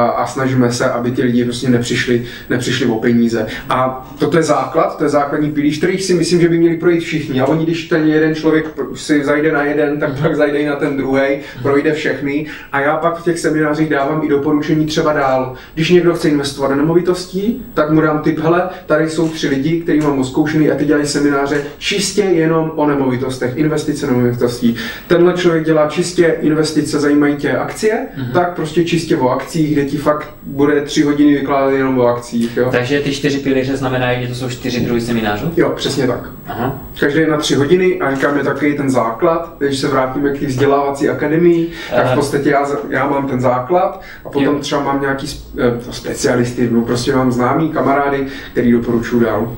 [0.07, 3.47] a, snažíme se, aby ti lidi prostě nepřišli, nepřišli o peníze.
[3.69, 7.01] A toto je základ, to je základní pilíř, který si myslím, že by měli projít
[7.01, 7.41] všichni.
[7.41, 10.77] A oni, když ten jeden člověk si zajde na jeden, tak pak zajde i na
[10.77, 11.23] ten druhý,
[11.63, 15.55] projde všechny a já pak v těch seminářích dávám i doporučení třeba dál.
[15.75, 19.81] Když někdo chce investovat do nemovitostí, tak mu dám tip, hele, tady jsou tři lidi,
[19.81, 24.77] kteří mám oskoušený a ty dělají semináře čistě jenom o nemovitostech, investice do nemovitostí.
[25.07, 28.33] Tenhle člověk dělá čistě investice, zajímají tě akcie, mm-hmm.
[28.33, 32.57] tak prostě čistě o akcích, kde ti fakt bude tři hodiny vykládat jenom o akcích.
[32.57, 32.69] Jo.
[32.71, 35.53] Takže ty čtyři pilíře znamenají, že to jsou čtyři druhy seminářů?
[35.57, 36.31] Jo, přesně tak.
[36.47, 36.83] Aha.
[37.01, 41.09] Každý na tři hodiny a říkáme takový ten základ, když se vrátíme k té vzdělávací
[41.09, 44.59] akademii, tak v podstatě já, já mám ten základ a potom jo.
[44.61, 45.27] třeba mám nějaký
[45.59, 49.43] eh, specialisty, no prostě mám známý kamarády, který doporučuji dál.
[49.43, 49.57] Uh,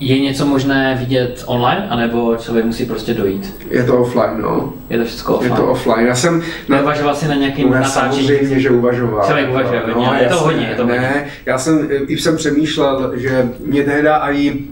[0.00, 3.56] je něco možné vidět online, anebo člověk musí prostě dojít?
[3.70, 4.72] Je to offline, no.
[4.90, 5.52] Je to všechno offline?
[5.52, 6.06] Je to offline.
[6.06, 6.42] Já jsem...
[6.68, 6.76] Na...
[6.76, 8.26] Neuvažoval jsi na nějakým no, natáčení?
[8.26, 9.24] Samozřejmě, že uvažoval.
[9.26, 11.00] Člověk uvažuje hodně, no, je to hodně, je to hodně.
[11.00, 14.66] Ne, já jsem, i jsem přemýšlel, že mě tehdy i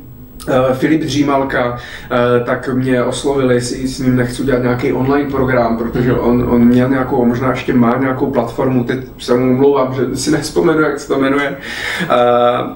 [0.72, 1.78] Filip Dřímalka,
[2.10, 6.20] eh, tak mě oslovili, jestli s ním nechci dělat nějaký online program, protože mhm.
[6.20, 10.30] on, on měl nějakou, možná ještě má nějakou platformu, teď se mu umlouvám, že si
[10.38, 11.56] nespomenu, jak se to jmenuje,
[12.02, 12.06] eh,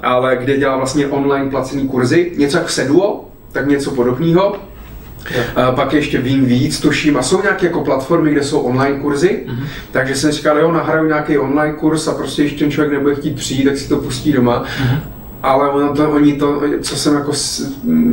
[0.02, 4.56] ale kde dělá vlastně online placený kurzy, něco jak Seduo, tak něco podobného.
[5.56, 9.40] A pak ještě vím víc, tuším, a jsou nějaké jako platformy, kde jsou online kurzy,
[9.46, 9.64] mm-hmm.
[9.92, 13.36] takže jsem říkal, jo, nahraju nějaký online kurz a prostě když ten člověk nebude chtít
[13.36, 14.64] přijít, tak si to pustí doma.
[14.64, 15.11] Mm-hmm
[15.42, 17.32] ale ono to, oni to, co jsem jako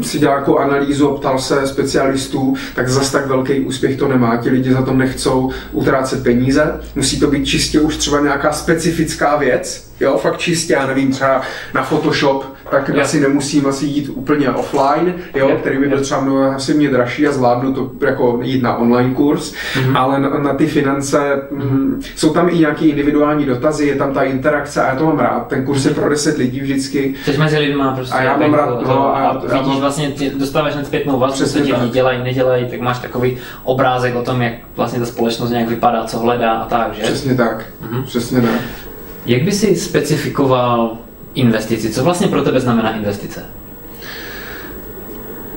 [0.01, 4.37] si dělal jako analýzu, ptal se specialistů, tak zas tak velký úspěch to nemá.
[4.37, 6.79] Ti lidi za to nechcou utrácet peníze.
[6.95, 11.41] Musí to být čistě už třeba nějaká specifická věc, jo, fakt čistě, já nevím, třeba
[11.73, 13.01] na Photoshop, tak yeah.
[13.01, 15.59] asi nemusím asi jít úplně offline, jo, yeah.
[15.59, 19.13] který by byl třeba mnoho asi mě dražší a zvládnu to jako jít na online
[19.13, 19.97] kurz, mm-hmm.
[19.97, 24.23] ale na, na ty finance mm, jsou tam i nějaké individuální dotazy, je tam ta
[24.23, 25.47] interakce a já to mám rád.
[25.47, 27.15] Ten kurz je pro 10 lidí vždycky.
[27.25, 28.15] Jsi mezi lidma prostě.
[28.15, 29.79] A já mám rád, no, a, a vidíš mám...
[29.79, 34.41] vlastně, dostáváš na zpětnou vazbu, co ti dělají, nedělají, tak máš takový obrázek o tom,
[34.41, 37.03] jak vlastně ta společnost nějak vypadá, co hledá a tak, že?
[37.03, 38.03] Přesně tak, mm-hmm.
[38.03, 38.88] přesně tak.
[39.25, 40.97] Jak by si specifikoval
[41.34, 41.89] investici?
[41.89, 43.45] Co vlastně pro tebe znamená investice?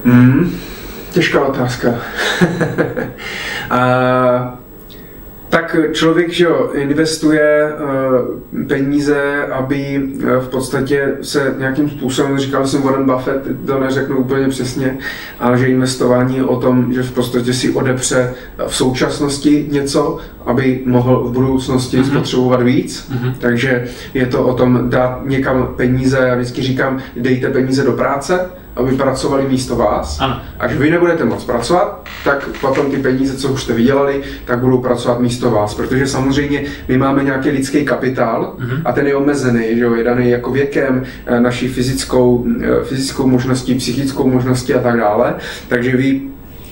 [0.04, 0.60] Mm,
[1.12, 1.94] těžká otázka.
[3.70, 4.58] a,
[5.52, 12.66] tak člověk, že jo, investuje uh, peníze, aby uh, v podstatě se nějakým způsobem, říkal
[12.66, 14.98] jsem Warren Buffett, to neřeknu úplně přesně,
[15.40, 18.34] ale že investování je o tom, že v podstatě si odepře
[18.66, 22.10] v současnosti něco, aby mohl v budoucnosti mm-hmm.
[22.10, 23.12] spotřebovat víc.
[23.12, 23.34] Mm-hmm.
[23.38, 28.50] Takže je to o tom dát někam peníze, já vždycky říkám, dejte peníze do práce,
[28.76, 30.20] aby pracovali místo vás.
[30.20, 30.40] Ano.
[30.58, 34.78] Až vy nebudete moc pracovat, tak potom ty peníze, co už jste vydělali, tak budou
[34.78, 35.74] pracovat místo vás.
[35.74, 38.82] Protože samozřejmě my máme nějaký lidský kapitál mm-hmm.
[38.84, 43.26] a ten je omezený, že jo, je daný jako věkem, eh, naší fyzickou, eh, fyzickou
[43.26, 45.34] možností, psychickou možností a tak dále.
[45.68, 46.20] Takže vy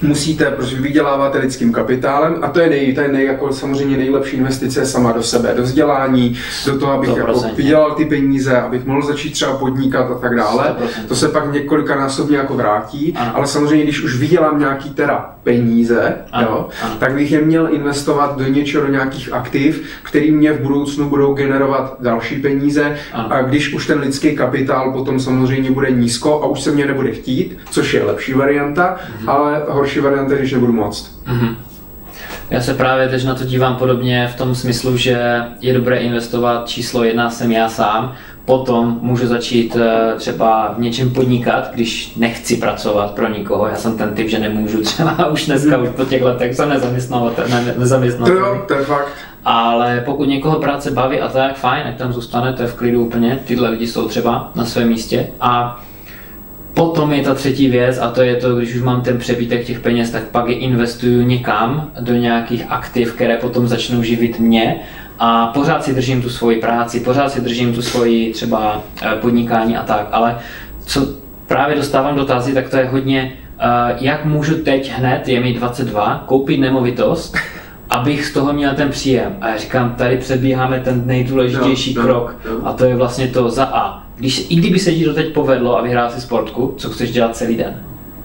[0.03, 4.37] musíte, protože vyděláváte lidským kapitálem a to je, nej, to je nej, jako samozřejmě nejlepší
[4.37, 6.37] investice sama do sebe, do vzdělání,
[6.67, 10.77] do toho, abych jako vydělal ty peníze, abych mohl začít třeba podnikat a tak dále.
[10.81, 11.07] 100%.
[11.09, 13.37] To se pak několika násobně jako vrátí, ano.
[13.37, 16.49] ale samozřejmě, když už vydělám nějaký teda peníze, ano.
[16.51, 16.95] Jo, ano.
[16.99, 21.35] tak bych je měl investovat do něčeho, do nějakých aktiv, který mě v budoucnu budou
[21.35, 23.33] generovat další peníze ano.
[23.33, 27.11] a když už ten lidský kapitál potom samozřejmě bude nízko a už se mě nebude
[27.11, 29.29] chtít, což je lepší varianta, mhm.
[29.29, 31.21] ale horší horší varianta, když nebudu moct.
[31.27, 31.55] Mm-hmm.
[32.51, 36.69] Já se právě teď na to dívám podobně v tom smyslu, že je dobré investovat
[36.69, 42.57] číslo jedna jsem já sám, potom můžu začít eh, třeba v něčem podnikat, když nechci
[42.57, 43.67] pracovat pro nikoho.
[43.67, 47.45] Já jsem ten typ, že nemůžu třeba už dneska, už po těch letech jsem nezaměstnavatel,
[47.49, 48.45] ne, nezaměstnavatel.
[48.45, 49.09] To jo, to je fakt.
[49.45, 53.05] Ale pokud někoho práce baví a tak, fajn, ať tam zůstane, to je v klidu
[53.05, 53.39] úplně.
[53.45, 55.29] Tyhle lidi jsou třeba na svém místě.
[55.41, 55.81] A
[56.75, 59.81] Potom je ta třetí věc a to je to, když už mám ten přebytek těch
[59.81, 64.81] peněz, tak pak je investuju někam do nějakých aktiv, které potom začnou živit mě
[65.19, 69.77] a pořád si držím tu svoji práci, pořád si držím tu svoji třeba eh, podnikání
[69.77, 70.39] a tak, ale
[70.87, 71.07] co
[71.47, 76.25] právě dostávám dotazy, tak to je hodně, eh, jak můžu teď hned, je mi 22,
[76.27, 77.37] koupit nemovitost,
[77.91, 79.37] abych z toho měl ten příjem.
[79.41, 82.69] A já říkám, tady předbíháme ten nejdůležitější no, krok no, no.
[82.69, 85.79] a to je vlastně to za A když, i kdyby se ti to teď povedlo
[85.79, 87.83] a vyhrál si sportku, co chceš dělat celý den?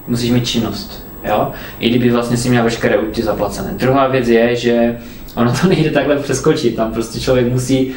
[0.08, 1.08] Musíš mít činnost.
[1.24, 1.52] Jo?
[1.80, 3.74] I kdyby vlastně si měl veškeré účty zaplacené.
[3.78, 4.98] Druhá věc je, že
[5.36, 7.94] ono to nejde takhle přeskočit, tam prostě člověk musí uh,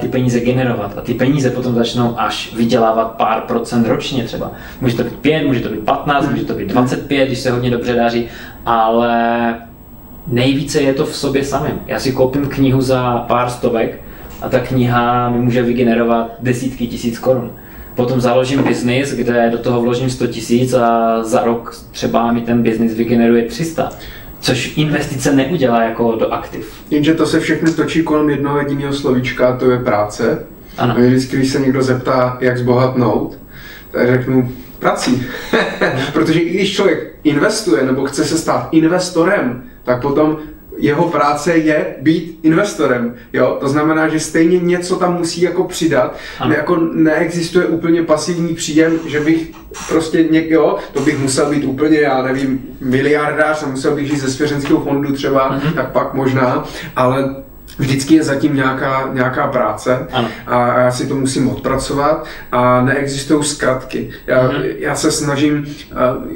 [0.00, 4.52] ty peníze generovat a ty peníze potom začnou až vydělávat pár procent ročně třeba.
[4.80, 7.70] Může to být 5, může to být 15, může to být 25, když se hodně
[7.70, 8.26] dobře daří,
[8.66, 9.54] ale
[10.26, 11.80] nejvíce je to v sobě samém.
[11.86, 14.01] Já si koupím knihu za pár stovek,
[14.42, 17.50] a ta kniha mi může vygenerovat desítky tisíc korun.
[17.94, 22.62] Potom založím biznis, kde do toho vložím 100 tisíc a za rok třeba mi ten
[22.62, 23.92] biznis vygeneruje 300
[24.42, 26.72] což investice neudělá jako do aktiv.
[26.90, 30.46] Jenže to se všechno točí kolem jednoho jediného slovíčka, to je práce.
[30.78, 30.94] Ano.
[30.96, 33.38] A vždycky, když se někdo zeptá, jak zbohatnout,
[33.90, 35.26] tak řeknu prací.
[36.12, 40.38] Protože i když člověk investuje nebo chce se stát investorem, tak potom
[40.82, 46.16] jeho práce je být investorem, jo, to znamená, že stejně něco tam musí jako přidat,
[46.48, 49.50] ne, jako neexistuje úplně pasivní příjem, že bych
[49.88, 54.30] prostě někdo, to bych musel být úplně, já nevím, miliardář a musel bych žít ze
[54.30, 55.72] svěřenského fondu třeba, mm-hmm.
[55.74, 56.64] tak pak možná,
[56.96, 57.34] ale
[57.78, 60.28] vždycky je zatím nějaká, nějaká práce ano.
[60.46, 64.10] a já si to musím odpracovat a neexistují zkratky.
[64.26, 64.62] Já, mhm.
[64.78, 65.66] já se snažím uh,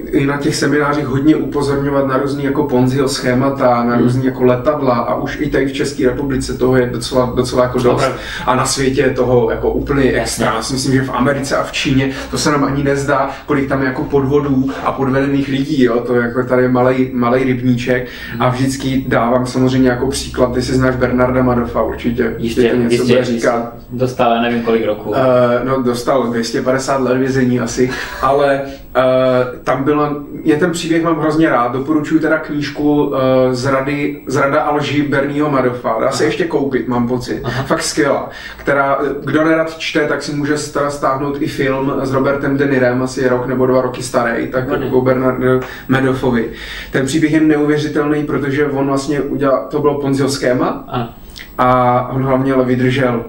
[0.07, 4.03] i na těch seminářích hodně upozorňovat na různý jako Ponziho schémata, na mhm.
[4.03, 7.79] různý jako letadla a už i tady v České republice toho je docela, docela jako
[7.79, 8.11] dost
[8.47, 10.47] a na světě je toho jako úplně extra.
[10.47, 13.69] Já si myslím, že v Americe a v Číně to se nám ani nezdá, kolik
[13.69, 16.01] tam je jako podvodů a podvedených lidí, jo?
[16.07, 20.75] to je jako tady malý, malý rybníček a vždycky dávám samozřejmě jako příklad, ty si
[20.75, 22.35] znáš Bernard Bernarda Madoffa určitě.
[22.39, 23.75] Jistě, to něco jistě, bude říkat.
[23.91, 25.11] Dostal, nevím kolik roku.
[25.11, 25.17] Uh,
[25.65, 27.91] no dostal 250 let vězení asi,
[28.23, 28.63] ale
[28.97, 33.15] uh, tam bylo, je ten příběh mám hrozně rád, doporučuji teda knížku uh,
[33.53, 37.63] z, rady, z Rada Alži Berního Madoffa, dá se ještě koupit, mám pocit, Aha.
[37.63, 42.57] fakt skvělá, která, kdo nerad čte, tak si může teda stáhnout i film s Robertem
[42.57, 46.51] De Nirem, asi rok nebo dva roky starý, tak jako Bernardo Madoffovi.
[46.93, 51.15] Ten příběh je neuvěřitelný, protože on vlastně udělal, to bylo Ponziho schéma, Aha
[51.59, 53.25] a on hlavně ale vydržel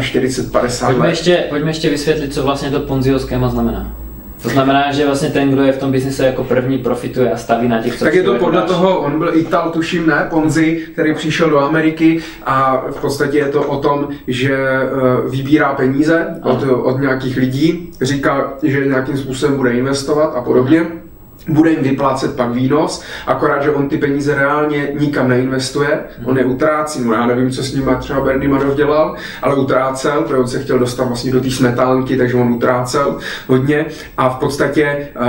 [0.00, 1.10] 45, 50 pojďme let.
[1.10, 3.96] Ještě, pojďme ještě vysvětlit, co vlastně to Ponziho schéma znamená.
[4.42, 7.68] To znamená, že vlastně ten, kdo je v tom biznise jako první, profituje a staví
[7.68, 8.70] na těch, co Tak je to podle dáš.
[8.70, 13.48] toho, on byl Ital, tuším, ne, Ponzi, který přišel do Ameriky a v podstatě je
[13.48, 14.88] to o tom, že eh,
[15.30, 20.80] vybírá peníze od, od nějakých lidí, říká, že nějakým způsobem bude investovat a podobně.
[20.80, 21.05] Hmm
[21.48, 26.44] bude jim vyplácet pak výnos, akorát, že on ty peníze reálně nikam neinvestuje, on je
[26.44, 30.48] utrácí, no já nevím, co s ním třeba Bernie Madoff dělal, ale utrácel, protože on
[30.48, 35.24] se chtěl dostat vlastně do té smetánky, takže on utrácel hodně a v podstatě uh,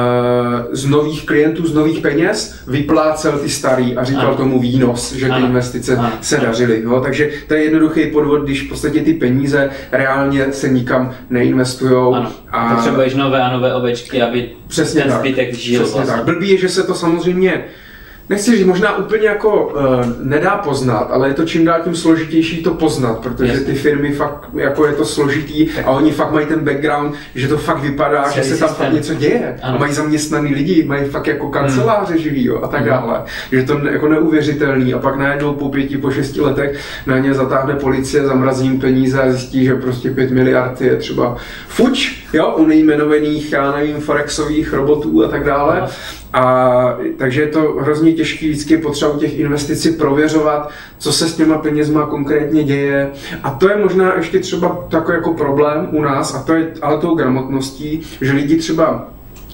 [0.71, 4.35] z nových klientů, z nových peněz vyplácel ty starý a říkal ano.
[4.35, 5.45] tomu výnos, že ty ano.
[5.45, 6.11] investice ano.
[6.21, 6.81] se dařily.
[6.83, 7.01] Jo?
[7.03, 12.15] Takže to je jednoduchý podvod, když v podstatě ty peníze reálně se nikam neinvestují.
[12.51, 15.83] A potřebuješ nové a nové ovečky, aby Přesně ten zbytek žil.
[15.83, 16.06] Přesně.
[16.07, 16.25] Tak.
[16.25, 17.65] Blbý je, že se to samozřejmě
[18.29, 19.81] nechci říct, možná úplně jako uh,
[20.23, 24.49] nedá poznat, ale je to čím dál tím složitější to poznat, protože ty firmy fakt,
[24.53, 28.35] jako je to složitý a oni fakt mají ten background, že to fakt vypadá, Celý
[28.35, 29.59] že se tam fakt něco děje.
[29.63, 29.75] Ano.
[29.75, 32.21] A mají zaměstnaný lidi, mají fakt jako kanceláře hmm.
[32.21, 32.89] živý jo, a tak hmm.
[32.89, 33.23] dále.
[33.51, 37.73] Že to jako neuvěřitelný a pak najednou po pěti, po šesti letech na ně zatáhne
[37.73, 41.35] policie, zamrazí jim peníze a zjistí, že prostě pět miliard je třeba
[41.67, 45.81] fuč, jo, u nejmenovaných, já nevím, forexových robotů a tak dále.
[45.81, 45.87] Ano.
[46.37, 51.35] A takže je to hrozně těžké vždycky potřeba u těch investic prověřovat, co se s
[51.35, 53.09] těma penězma konkrétně děje.
[53.43, 56.97] A to je možná ještě třeba takový jako problém u nás, a to je ale
[56.97, 59.07] tou gramotností, že lidi třeba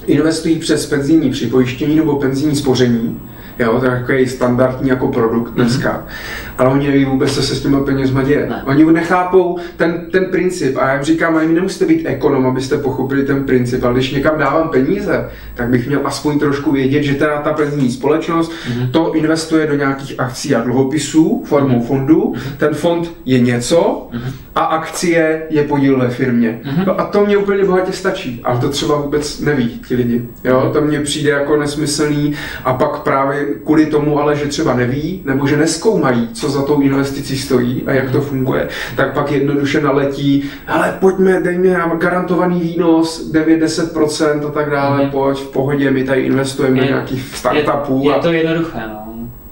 [0.07, 3.19] investují přes penzijní připojištění nebo penzijní spoření,
[3.59, 5.89] Jo, to je takový standardní jako produkt dneska.
[5.89, 6.52] Mm-hmm.
[6.57, 8.49] Ale oni neví vůbec, co se s těmi penězma děje.
[8.49, 8.63] Ne.
[8.65, 10.77] Oni nechápou ten, ten princip.
[10.77, 13.83] A já jim říkám, ani nemusíte být ekonom, abyste pochopili ten princip.
[13.83, 17.91] Ale když někam dávám peníze, tak bych měl aspoň trošku vědět, že teda ta penzijní
[17.91, 18.91] společnost mm-hmm.
[18.91, 21.85] to investuje do nějakých akcí a dluhopisů formou mm-hmm.
[21.85, 22.33] fondu.
[22.35, 22.57] Mm-hmm.
[22.57, 24.31] Ten fond je něco mm-hmm.
[24.55, 26.61] a akcie je podíl ve firmě.
[26.63, 26.85] Mm-hmm.
[26.87, 28.41] No a to mě úplně bohatě stačí.
[28.43, 30.25] A to třeba vůbec neví ti lidi.
[30.43, 30.71] Jo, mm-hmm.
[30.71, 32.33] to mně přijde jako nesmyslný
[32.65, 36.81] a pak právě kvůli tomu ale, že třeba neví, nebo že neskoumají, co za tou
[36.81, 42.59] investicí stojí a jak to funguje, tak pak jednoduše naletí, ale pojďme, dej mi garantovaný
[42.59, 45.11] výnos, 9-10% a tak dále, mm.
[45.11, 48.01] pojď, v pohodě, my tady investujeme do nějakých startupů.
[48.03, 49.03] Je, je to jednoduché, no.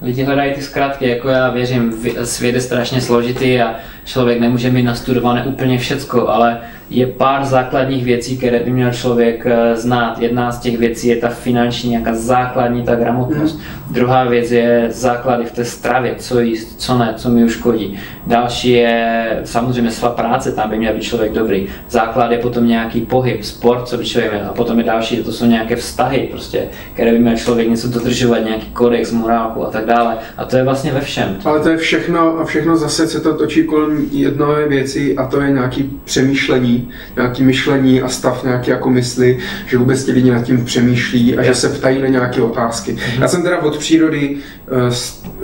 [0.02, 3.76] Lidi hledají ty zkrátky, jako já věřím, svět je strašně složitý a
[4.06, 6.62] člověk nemůže mít nastudované úplně všecko, ale
[6.92, 10.20] je pár základních věcí, které by měl člověk eh, znát.
[10.20, 13.56] Jedna z těch věcí je ta finanční, nějaká základní ta gramotnost.
[13.56, 13.94] Mm.
[13.94, 18.00] Druhá věc je základy v té stravě, co jíst, co ne, co mi uškodí.
[18.28, 21.68] Další je samozřejmě svá práce, tam by měl být člověk dobrý.
[21.90, 24.46] Základ je potom nějaký pohyb, sport, co by člověk měl.
[24.50, 28.40] A potom je další, to jsou nějaké vztahy, prostě, které by měl člověk něco dodržovat,
[28.46, 30.18] nějaký kodex, morálku a tak dále.
[30.38, 31.38] A to je vlastně ve všem.
[31.46, 35.42] Ale to je všechno a všechno zase se to točí kolem jedné věci a to
[35.42, 40.44] je nějaký přemýšlení nějaký myšlení a stav nějaké jako mysli, že vůbec ti lidi nad
[40.44, 42.98] tím přemýšlí a že se ptají na nějaké otázky.
[43.20, 44.38] Já jsem teda od přírody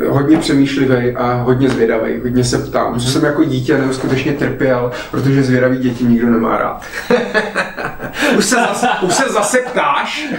[0.03, 2.99] uh, hodně přemýšlivý a hodně zvědavý, hodně se ptám.
[2.99, 6.83] Co jsem jako dítě neuskutečně trpěl, protože zvědavý děti nikdo nemá rád.
[8.37, 10.33] už, se zase, už se zase ptáš.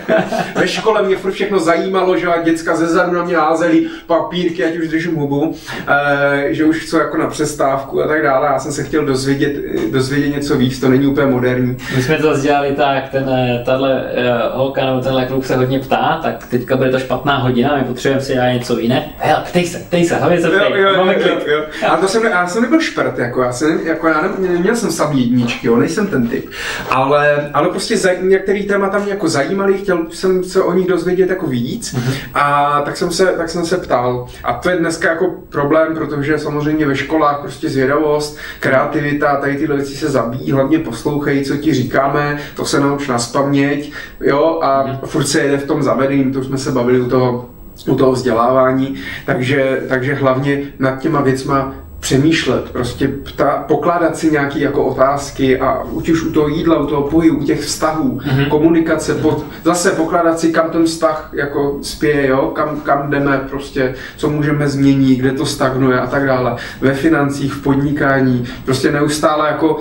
[0.54, 4.76] Ve škole mě furt všechno zajímalo, že děcka ze zadu na mě házeli papírky, ať
[4.76, 5.54] už držím hubu,
[5.88, 8.46] e, že už chcou jako na přestávku a tak dále.
[8.46, 9.52] Já jsem se chtěl dozvědět,
[9.90, 11.76] dozvědět něco víc, to není úplně moderní.
[11.96, 15.78] My jsme to dělali tak, ten, eh, tahle uh, holka nebo tenhle kluk se hodně
[15.78, 19.08] ptá, tak teďka bude to špatná hodina, my potřebujeme si dát něco jiné.
[19.18, 21.62] Hele, ptej se, ptej se, hlavně se ptej, jo, jo, jo, jo, jo.
[21.88, 24.92] A to jsem, já jsem nebyl šprt, jako já jsem, jako já ne, neměl jsem
[24.92, 26.50] samý jedničky, jo, nejsem ten typ.
[26.90, 31.30] Ale, ale prostě za, některý témata mě jako zajímaly, chtěl jsem se o nich dozvědět
[31.30, 32.14] jako víc mm-hmm.
[32.34, 34.26] a tak jsem, se, tak jsem se ptal.
[34.44, 39.76] A to je dneska jako problém, protože samozřejmě ve školách prostě zvědavost, kreativita, tady tyhle
[39.76, 44.86] věci se zabíjí, hlavně poslouchej, co ti říkáme, to se nauč na spaměť, jo, a
[44.86, 45.06] mm-hmm.
[45.06, 47.48] furt se jede v tom zavedení, to už jsme se bavili u toho
[47.86, 48.94] u toho vzdělávání,
[49.26, 55.82] takže, takže hlavně nad těma věcma přemýšlet, prostě pta, pokládat si nějaké jako otázky a
[55.82, 58.48] už u toho jídla, u toho pohybu, u těch vztahů, mm-hmm.
[58.48, 62.52] komunikace, pod, zase pokládat si, kam ten vztah jako spěje, jo?
[62.54, 66.56] Kam, kam jdeme, prostě, co můžeme změnit, kde to stagnuje a tak dále.
[66.80, 69.78] Ve financích, v podnikání, prostě neustále jako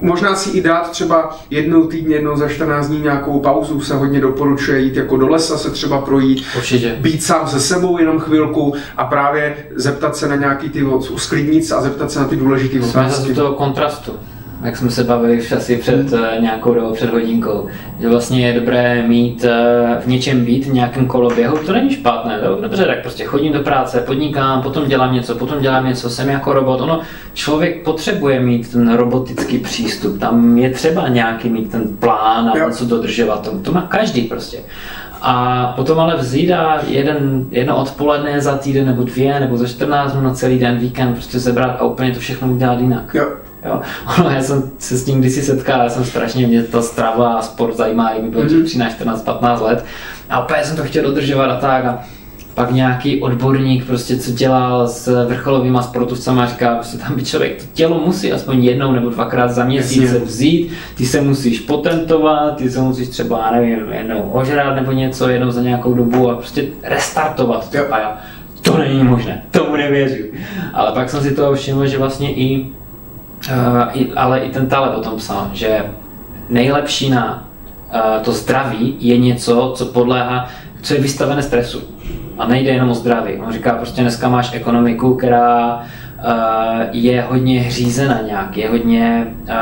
[0.00, 4.20] Možná si i dát třeba jednou týdně, jednou za 14 dní nějakou pauzu, se hodně
[4.20, 6.96] doporučuje jít jako do lesa se třeba projít, Určitě.
[7.00, 11.80] být sám se sebou jenom chvilku a právě zeptat se na nějaký ty, usklidnit a
[11.80, 13.24] zeptat se na ty důležité otázky.
[13.24, 14.12] Jsme toho kontrastu
[14.62, 16.42] jak jsme se bavili asi před hmm.
[16.42, 17.66] nějakou dobou, před hodinkou,
[18.00, 22.38] že vlastně je dobré mít eh, v něčem být, v nějakém koloběhu, to není špatné,
[22.38, 26.28] to, dobře, tak prostě chodím do práce, podnikám, potom dělám něco, potom dělám něco, jsem
[26.28, 27.00] jako robot, ono,
[27.34, 32.84] člověk potřebuje mít ten robotický přístup, tam je třeba nějaký mít ten plán a něco
[32.84, 34.58] dodržovat, to, to má každý prostě.
[35.22, 40.12] A potom ale vzít a jeden, jedno odpoledne za týden nebo dvě nebo za 14
[40.12, 43.14] dnů na celý den, víkend prostě zebrat a úplně to všechno udělat jinak.
[43.14, 43.26] Jo.
[43.64, 43.80] Jo.
[44.18, 47.42] Ono, já jsem se s tím kdysi setkal, já jsem strašně, mě ta strava a
[47.42, 48.64] sport zajímá, jak by bylo mm-hmm.
[48.64, 49.84] 13, 14, 15 let.
[50.30, 51.84] A úplně jsem to chtěl dodržovat a tak.
[51.84, 52.04] A
[52.58, 57.64] pak nějaký odborník, prostě, co dělal s vrcholovými sportovcami, říká, prostě tam by člověk to
[57.72, 62.70] tělo musí aspoň jednou nebo dvakrát za měsíc se vzít, ty se musíš potentovat, ty
[62.70, 67.70] se musíš třeba, nevím, jednou ožrát nebo něco, jednou za nějakou dobu a prostě restartovat
[67.70, 67.94] to.
[67.94, 68.18] A já,
[68.62, 70.26] to není možné, tomu nevěřím.
[70.74, 72.66] Ale pak jsem si toho všiml, že vlastně i
[73.48, 75.84] Uh, ale i ten Tale potom psal, že
[76.48, 77.48] nejlepší na
[77.94, 80.48] uh, to zdraví je něco, co podléhá,
[80.82, 81.82] co je vystavené stresu.
[82.38, 83.32] A nejde jenom o zdraví.
[83.46, 85.82] On říká, prostě dneska máš ekonomiku, která uh,
[86.92, 89.54] je hodně řízena nějak, je hodně uh,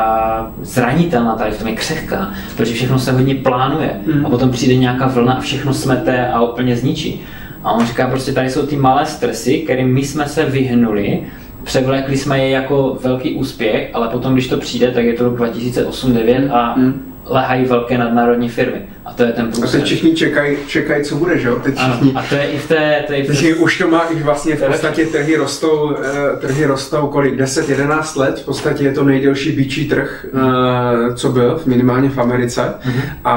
[0.61, 4.25] zranitelná, tady v tom je křehká, protože všechno se hodně plánuje mm.
[4.25, 7.21] a potom přijde nějaká vlna a všechno smete a úplně zničí.
[7.63, 11.21] A on říká, prostě tady jsou ty malé stresy, kterým my jsme se vyhnuli,
[11.67, 15.39] převlékli jsme je jako velký úspěch, ale potom, když to přijde, tak je to rok
[15.39, 17.13] 2008-2009 a mm.
[17.25, 18.81] lehají velké nadnárodní firmy.
[19.07, 19.69] A to je ten průsled.
[19.69, 21.55] A teď všichni čekají, čekaj, co bude, že jo?
[21.63, 23.03] Teď všichni, ano, a to je i v té...
[23.07, 23.53] To je v té...
[23.53, 27.35] už to má, i vlastně v podstatě trhy rostou, eh, trhy rostou kolik?
[27.35, 31.15] 10-11 let, v podstatě je to nejdelší bíčí trh, mm.
[31.15, 32.61] co byl, minimálně v Americe.
[32.61, 33.01] Mm-hmm.
[33.23, 33.33] A,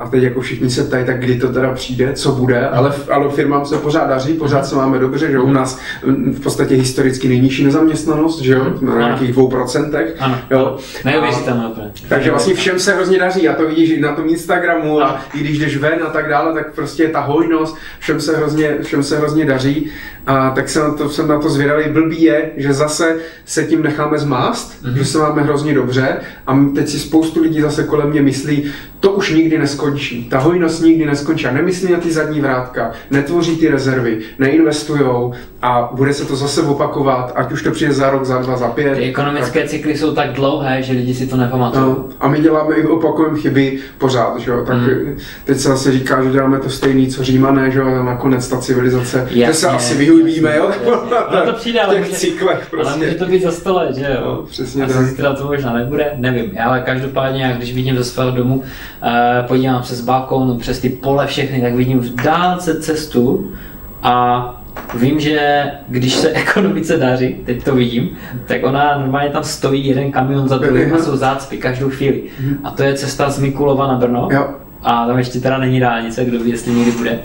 [0.00, 2.68] a teď jako všichni se ptají, tak kdy to teda přijde, co bude, mm.
[2.72, 4.64] ale, ale firmám se pořád daří, pořád mm.
[4.64, 5.54] se máme dobře, že u mhm.
[5.54, 5.80] nás
[6.32, 8.88] v podstatě historicky nejnižší nezaměstnanost, že jo, mm.
[8.88, 10.16] na nějakých dvou procentech.
[10.18, 10.78] Ano, jo.
[11.04, 11.70] Neuvěřitelné
[12.08, 15.38] Takže vlastně všem se hrozně daří, a to vidíš na tom Instagramu, Instagramu a i
[15.38, 19.18] když jdeš ven a tak dále, tak prostě ta hojnost, všem se hrozně, všem se
[19.18, 19.90] hrozně daří
[20.26, 21.84] a tak jsem na to, jsem na to zvědavý.
[21.88, 24.94] Blbý je, že zase se tím necháme zmást, mm-hmm.
[24.94, 26.16] že se máme hrozně dobře
[26.46, 30.24] a teď si spoustu lidí zase kolem mě myslí, to už nikdy neskončí.
[30.24, 31.46] Ta hojnost nikdy neskončí.
[31.46, 35.32] A nemyslí na ty zadní vrátka, netvoří ty rezervy, neinvestujou
[35.62, 38.68] a bude se to zase opakovat, ať už to přijde za rok, za dva, za
[38.68, 38.94] pět.
[38.94, 39.68] Ty ekonomické tak...
[39.70, 41.84] cykly jsou tak dlouhé, že lidi si to nepamatují.
[41.84, 44.64] No, a my děláme i opakujeme chyby pořád, že jo?
[44.66, 45.16] Tak mm.
[45.44, 47.86] teď se zase říká, že děláme to stejné, co římané, že jo?
[47.86, 50.70] A nakonec ta civilizace, Jasně, že se asi vyhubíme, jo?
[51.28, 52.88] Ale to přijde, ale může, cyklech prostě.
[52.88, 54.20] ale může to být za stole, že jo?
[54.24, 56.52] No, přesně Asi zítra to možná nebude, nevím.
[56.64, 58.62] Ale každopádně, jak když vidím ze svého domu,
[59.48, 63.50] podívám se z balkónu přes ty pole všechny, tak vidím v dálce cestu
[64.02, 64.52] a
[64.94, 68.10] Vím, že když se ekonomice daří, teď to vidím,
[68.46, 72.22] tak ona normálně tam stojí jeden kamion za druhým a jsou zácpy každou chvíli.
[72.40, 72.58] Mhm.
[72.64, 74.28] A to je cesta z Mikulova na Brno.
[74.32, 74.48] Jo.
[74.82, 77.20] A tam ještě teda není dálnice, kdo ví, jestli někdy bude.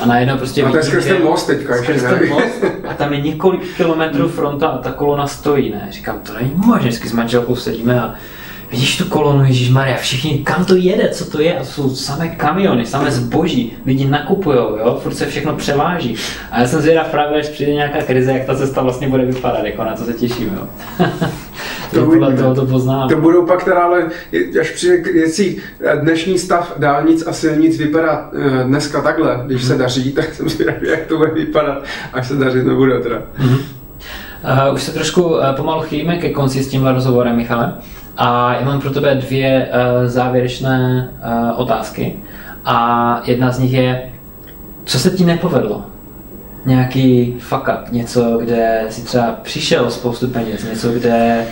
[0.00, 3.12] A najednou prostě a to je skrz ten most teďka, ještě ten most, a tam
[3.12, 5.86] je několik kilometrů fronta a ta kolona stojí, ne?
[5.90, 8.14] Říkám, to není možné, s manželkou sedíme a
[8.70, 11.58] vidíš tu kolonu, Ježíš Maria, všichni, kam to jede, co to je?
[11.58, 16.16] A to jsou samé kamiony, samé zboží, lidi nakupují, jo, furt se všechno převáží.
[16.50, 19.64] A já jsem zvědav právě, až přijde nějaká krize, jak ta cesta vlastně bude vypadat,
[19.64, 20.68] jako na to se těším, jo.
[21.94, 23.08] to, podle toho to poznám.
[23.08, 24.06] To budou pak teda, ale
[24.60, 25.56] až přijde, jestli
[26.02, 29.68] dnešní stav dálnic a silnic vypadá eh, dneska takhle, když hmm.
[29.68, 29.82] se mhm.
[29.82, 33.22] daří, tak jsem si rád, jak to bude vypadat, až se dařit nebude teda.
[33.34, 33.58] Hmm.
[34.44, 37.72] Uh, už se trošku uh, pomalu chýlíme ke konci s tímhle rozhovorem, Michale.
[38.18, 42.16] A já mám pro tebe dvě uh, závěrečné uh, otázky.
[42.64, 44.02] A jedna z nich je,
[44.84, 45.82] co se ti nepovedlo?
[46.66, 51.46] Nějaký fuck up, něco, kde si třeba přišel spoustu peněz, něco, kde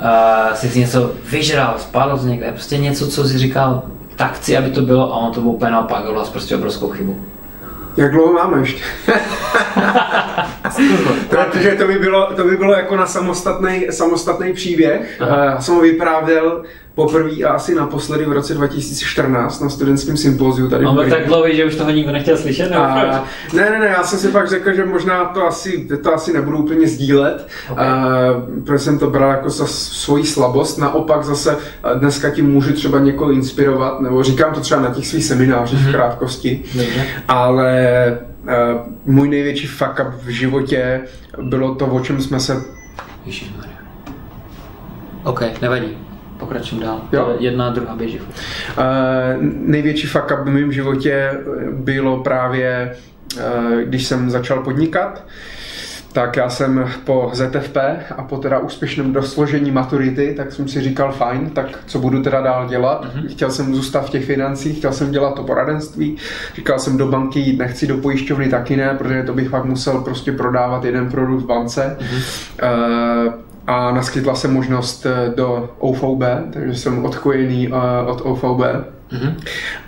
[0.00, 3.82] uh, jsi něco vyžral, spadl z někde, prostě něco, co jsi říkal,
[4.16, 7.16] tak chci, aby to bylo a on to úplně naopak, bylo prostě obrovskou chybu.
[7.98, 8.82] Jak dlouho máme ještě?
[11.28, 15.16] Protože to by bylo, to by bylo jako na samostatný, samostatný příběh.
[15.20, 15.44] Aha.
[15.44, 16.64] Já jsem ho vyprávěl
[16.98, 20.84] poprvé a asi naposledy v roce 2014 na studentském sympóziu tady.
[20.84, 22.70] Byl tak dlouhý, že už toho nikdo nechtěl slyšet?
[22.70, 26.14] Nebo a, ne, ne, ne, já jsem si pak řekl, že možná to asi, to
[26.14, 27.86] asi nebudu úplně sdílet, okay.
[27.86, 28.06] a,
[28.64, 30.78] protože jsem to bral jako za svoji slabost.
[30.78, 31.56] Naopak zase
[31.94, 35.82] dneska tím můžu třeba někoho inspirovat, nebo říkám to třeba na těch svých seminářích mm-hmm.
[35.82, 35.92] v mhm.
[35.92, 37.06] krátkosti, Dobře.
[37.28, 41.00] ale uh, můj největší fuck up v životě
[41.42, 42.62] bylo to, o čem jsme se...
[43.26, 43.78] Ježišmarja.
[45.24, 46.07] OK, nevadí.
[46.38, 47.00] Pokračujeme dál.
[47.12, 47.36] Jo.
[47.38, 48.20] Jedna, druhá běží.
[48.20, 48.24] Uh,
[49.42, 51.32] největší fuck up v mém životě
[51.72, 52.96] bylo právě,
[53.36, 55.24] uh, když jsem začal podnikat.
[56.12, 57.76] Tak já jsem po ZFP
[58.16, 62.40] a po teda úspěšném dosložení maturity, tak jsem si říkal fajn, tak co budu teda
[62.40, 63.04] dál dělat.
[63.04, 63.28] Mm-hmm.
[63.28, 66.16] Chtěl jsem zůstat v těch financích, chtěl jsem dělat to poradenství.
[66.54, 70.00] Říkal jsem do banky jít, nechci do pojišťovny taky ne, protože to bych pak musel
[70.00, 71.96] prostě prodávat jeden produkt v bance.
[72.00, 73.26] Mm-hmm.
[73.26, 78.60] Uh, a naskytla se možnost eh, do OVB, takže jsem odkojený eh, od OVB.
[79.12, 79.34] Mm-hmm.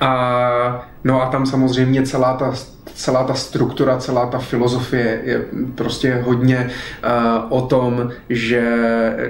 [0.00, 2.52] A, no a tam samozřejmě celá ta
[3.00, 5.44] celá ta struktura, celá ta filozofie je
[5.74, 6.70] prostě hodně
[7.04, 8.62] uh, o tom, že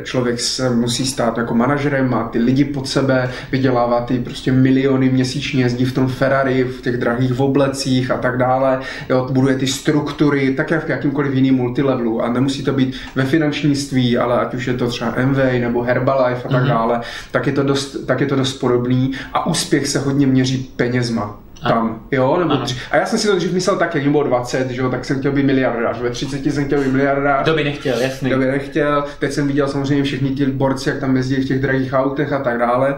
[0.04, 5.08] člověk se musí stát jako manažerem, má ty lidi pod sebe, vydělává ty prostě miliony
[5.08, 9.66] měsíčně, jezdí v tom Ferrari, v těch drahých oblecích a tak dále, jo, buduje ty
[9.66, 14.54] struktury, tak jak v jakýmkoliv jiným multilevelu a nemusí to být ve finančnictví, ale ať
[14.54, 16.68] už je to třeba MV nebo Herbalife a tak mm-hmm.
[16.68, 17.00] dále,
[17.30, 21.40] tak je, to dost, tak je to dost podobný a úspěch se hodně měří penězma
[21.68, 22.76] tam, jo, nebo tři.
[22.90, 25.18] A já jsem si to dřív myslel tak, jak bylo 20, že jo, tak jsem
[25.18, 27.44] chtěl být miliardář, ve 30 jsem chtěl být miliardář.
[27.44, 28.30] To by nechtěl, jasný.
[28.30, 31.60] To by nechtěl, teď jsem viděl samozřejmě všichni ti borci, jak tam jezdí v těch
[31.60, 32.96] drahých autech a tak dále.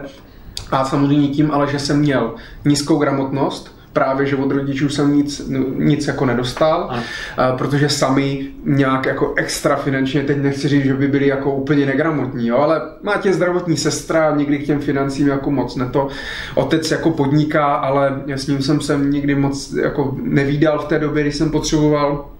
[0.71, 2.35] A samozřejmě tím, ale že jsem měl
[2.65, 5.41] nízkou gramotnost, právě, že od rodičů jsem nic,
[5.77, 7.57] nic jako nedostal, ano.
[7.57, 12.47] protože sami nějak jako extra finančně, teď nechci říct, že by byli jako úplně negramotní,
[12.47, 16.07] jo, ale má tě zdravotní sestra, nikdy k těm financím jako moc ne to.
[16.55, 21.23] Otec jako podniká, ale s ním jsem se nikdy moc jako nevídal v té době,
[21.23, 22.32] když jsem potřeboval Eh,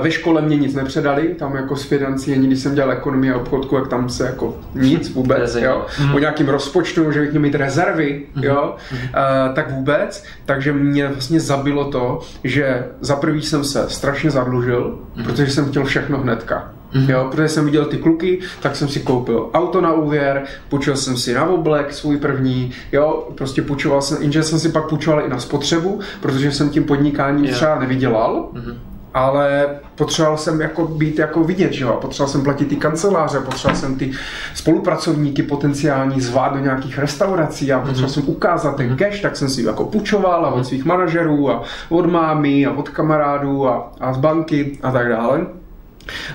[0.00, 3.36] ve škole mě nic nepředali, tam jako s financí, ani když jsem dělal ekonomii a
[3.36, 5.86] obchodku, jak tam se jako nic vůbec, jo.
[6.00, 6.14] Mm.
[6.14, 8.44] O nějakým rozpočtu, že bych měl mít rezervy, mm.
[8.44, 8.76] jo.
[8.92, 10.24] Uh, tak vůbec.
[10.46, 15.84] Takže mě vlastně zabilo to, že za prvý jsem se strašně zadlužil, protože jsem chtěl
[15.84, 16.72] všechno hnedka.
[16.94, 17.10] Mm-hmm.
[17.10, 21.16] Jo, protože jsem viděl ty kluky, tak jsem si koupil auto na úvěr, půjčil jsem
[21.16, 25.28] si na oblek svůj první, jo, prostě půjčoval jsem, jenže jsem si pak půjčoval i
[25.28, 27.56] na spotřebu, protože jsem tím podnikáním yeah.
[27.56, 28.76] třeba nevydělal, mm-hmm
[29.16, 31.98] ale potřeboval jsem jako být jako vidět, že jo?
[32.00, 34.10] potřeboval jsem platit ty kanceláře, potřeboval jsem ty
[34.54, 38.14] spolupracovníky potenciální zvát do nějakých restaurací a potřeboval mm-hmm.
[38.14, 38.96] jsem ukázat ten mhm.
[38.96, 42.88] cash, tak jsem si jako půjčoval a od svých manažerů a od mámy a od
[42.88, 45.46] kamarádů a, a z banky a tak dále.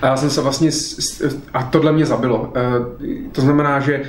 [0.02, 0.70] A já jsem se vlastně,
[1.54, 2.54] a tohle mě zabilo.
[2.56, 2.62] E,
[3.32, 4.02] to znamená, že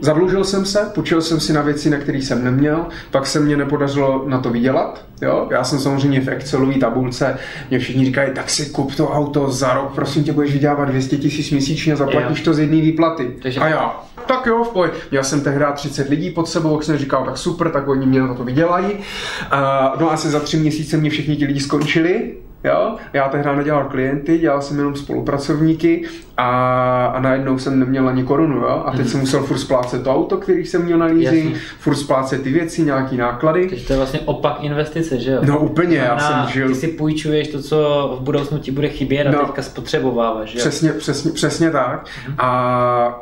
[0.00, 3.56] Zadlužil jsem se, půjčil jsem si na věci, na které jsem neměl, pak se mě
[3.56, 5.04] nepodařilo na to vydělat.
[5.22, 5.48] Jo?
[5.50, 7.38] Já jsem samozřejmě v Excelové tabulce,
[7.70, 11.16] mě všichni říkají, tak si kup to auto za rok, prosím tě, budeš vydělávat 200
[11.16, 12.44] tisíc měsíčně, zaplatíš jo.
[12.44, 13.36] to z jedné výplaty.
[13.42, 13.60] Takže...
[13.60, 14.92] A já, tak jo, v pohodě.
[15.10, 18.20] Měl jsem tehdy 30 lidí pod sebou, jak jsem říkal, tak super, tak oni mě
[18.20, 18.94] na to vydělají.
[18.94, 22.34] Uh, no asi za tři měsíce mě všichni ti lidi skončili,
[22.64, 22.96] Jo?
[23.12, 26.04] Já tehdy nedělal klienty, dělal jsem jenom spolupracovníky
[26.36, 28.56] a, a najednou jsem neměl ani korunu.
[28.56, 28.82] Jo?
[28.86, 29.06] A teď mm.
[29.06, 32.82] jsem musel furt splácet to auto, který jsem měl na leasing, furt splácet ty věci,
[32.82, 33.66] nějaký náklady.
[33.68, 35.40] Takže to je vlastně opak investice, že jo?
[35.44, 36.68] No úplně, já jsem žil.
[36.68, 40.58] Ty si půjčuješ to, co v budoucnu ti bude chybět a no, teďka spotřebováváš, že
[40.58, 40.62] jo?
[40.62, 42.06] Přesně, přesně, přesně tak.
[42.28, 42.34] Mm.
[42.38, 43.20] A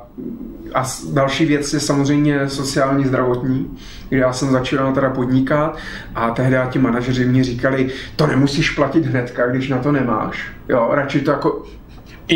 [0.74, 0.82] a
[1.12, 5.78] další věc je samozřejmě sociální zdravotní, kde já jsem začínal teda podnikat
[6.14, 10.52] a tehdy ti manažeři mě říkali, to nemusíš platit hnedka, když na to nemáš.
[10.68, 11.64] Jo, radši to jako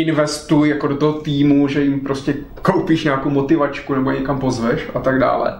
[0.01, 4.99] investuj jako do toho týmu, že jim prostě koupíš nějakou motivačku nebo někam pozveš a
[4.99, 5.59] tak dále.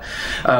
[0.49, 0.53] E,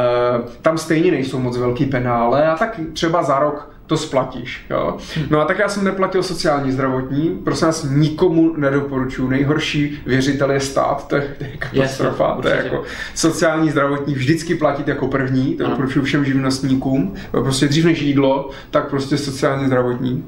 [0.62, 4.66] tam stejně nejsou moc velký penále a tak třeba za rok to splatíš.
[4.70, 4.98] Jo?
[5.30, 9.30] No a tak já jsem neplatil sociální zdravotní, prosím vás, nikomu nedoporučuju.
[9.30, 12.24] Nejhorší věřitel je stát, to je, to je katastrofa.
[12.24, 12.84] Jasně, to je jako
[13.16, 17.14] sociální zdravotní vždycky platit jako první, to doporučuju všem živnostníkům.
[17.32, 20.24] Prostě dřív než jídlo, tak prostě sociální zdravotní.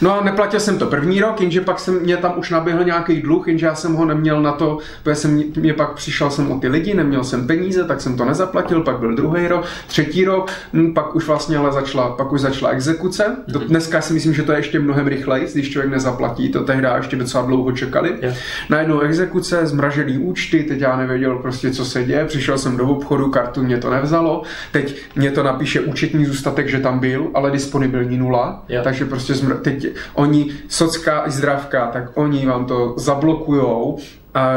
[0.00, 3.22] No a neplatil jsem to první rok, jenže pak jsem, mě tam už naběhl nějaký
[3.22, 6.58] dluh, jenže já jsem ho neměl na to, protože jsem, mě pak přišel jsem o
[6.58, 10.50] ty lidi, neměl jsem peníze, tak jsem to nezaplatil, pak byl druhý rok, třetí rok,
[10.72, 13.36] hm, pak už vlastně ale začala, pak už začala exekuce.
[13.52, 13.68] To mhm.
[13.68, 17.16] dneska si myslím, že to je ještě mnohem rychleji, když člověk nezaplatí, to tehdy ještě
[17.16, 18.14] docela dlouho čekali.
[18.22, 18.36] Yeah.
[18.68, 23.30] Najednou exekuce, zmražený účty, teď já nevěděl prostě, co se děje, přišel jsem do obchodu,
[23.30, 24.42] kartu mě to nevzalo,
[24.72, 28.84] teď mě to napíše účetní zůstatek, že tam byl, ale disponibilní nula, yeah.
[28.84, 33.98] takže prostě teď oni, socka i zdravka, tak oni vám to zablokujou
[34.34, 34.48] a,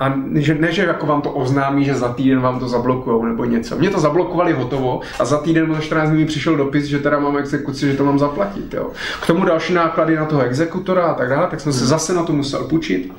[0.00, 3.44] a že, ne, že jako vám to oznámí, že za týden vám to zablokujou nebo
[3.44, 3.76] něco.
[3.76, 7.36] Mě to zablokovali hotovo a za týden za 14 dní přišel dopis, že teda mám
[7.36, 8.74] exekuci, že to mám zaplatit.
[8.74, 8.90] Jo.
[9.22, 11.88] K tomu další náklady na toho exekutora a tak dále, tak jsem se hmm.
[11.88, 13.12] zase na to musel půjčit.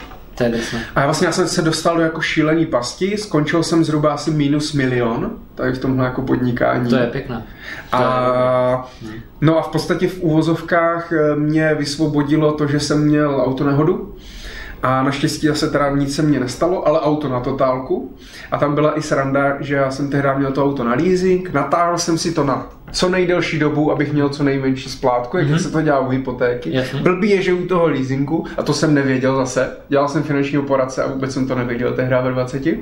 [0.96, 4.74] A vlastně já jsem se dostal do jako šílený pasti, skončil jsem zhruba asi minus
[4.74, 6.90] milion, tady v tomhle jako podnikání.
[6.90, 7.44] To je pěkné.
[7.92, 8.90] A,
[9.42, 14.16] no a v podstatě v úvozovkách eh, mě vysvobodilo to, že jsem měl autonehodu.
[14.84, 18.16] A naštěstí zase teda nic se mně nestalo, ale auto na totálku.
[18.52, 21.98] A tam byla i sranda, že já jsem tehdy měl to auto na leasing, natáhl
[21.98, 25.58] jsem si to na co nejdelší dobu, abych měl co nejmenší splátku, jak mm-hmm.
[25.58, 26.76] se to dělá u hypotéky.
[26.76, 27.02] Jasně.
[27.02, 31.04] Blbý je, že u toho leasingu, a to jsem nevěděl zase, dělal jsem finančního poradce
[31.04, 32.66] a vůbec jsem to nevěděl tehdy ve 20.
[32.66, 32.74] Uh,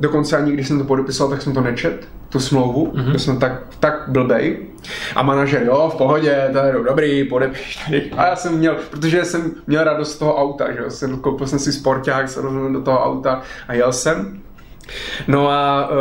[0.00, 3.12] dokonce ani když jsem to podepisoval, tak jsem to nečet, tu smlouvu, mm-hmm.
[3.12, 4.56] to jsem tak, tak blbej.
[5.14, 8.10] A manažer, jo, v pohodě, to je dobrý, podepiš tady.
[8.16, 11.46] A já jsem měl, protože jsem měl radost z toho auta, že jo, jsem, koupil
[11.46, 14.40] jsem si sporták, se rozhodl do toho auta a jel jsem.
[15.28, 15.96] No a uh,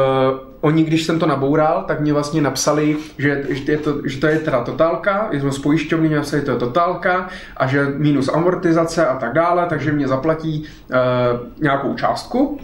[0.61, 4.27] oni, když jsem to naboural, tak mě vlastně napsali, že, že, je to, že to
[4.27, 7.27] je teda totálka, jsme z pojišťovny napsali, že to je totálka
[7.57, 12.59] a že minus amortizace a tak dále, takže mě zaplatí uh, nějakou částku.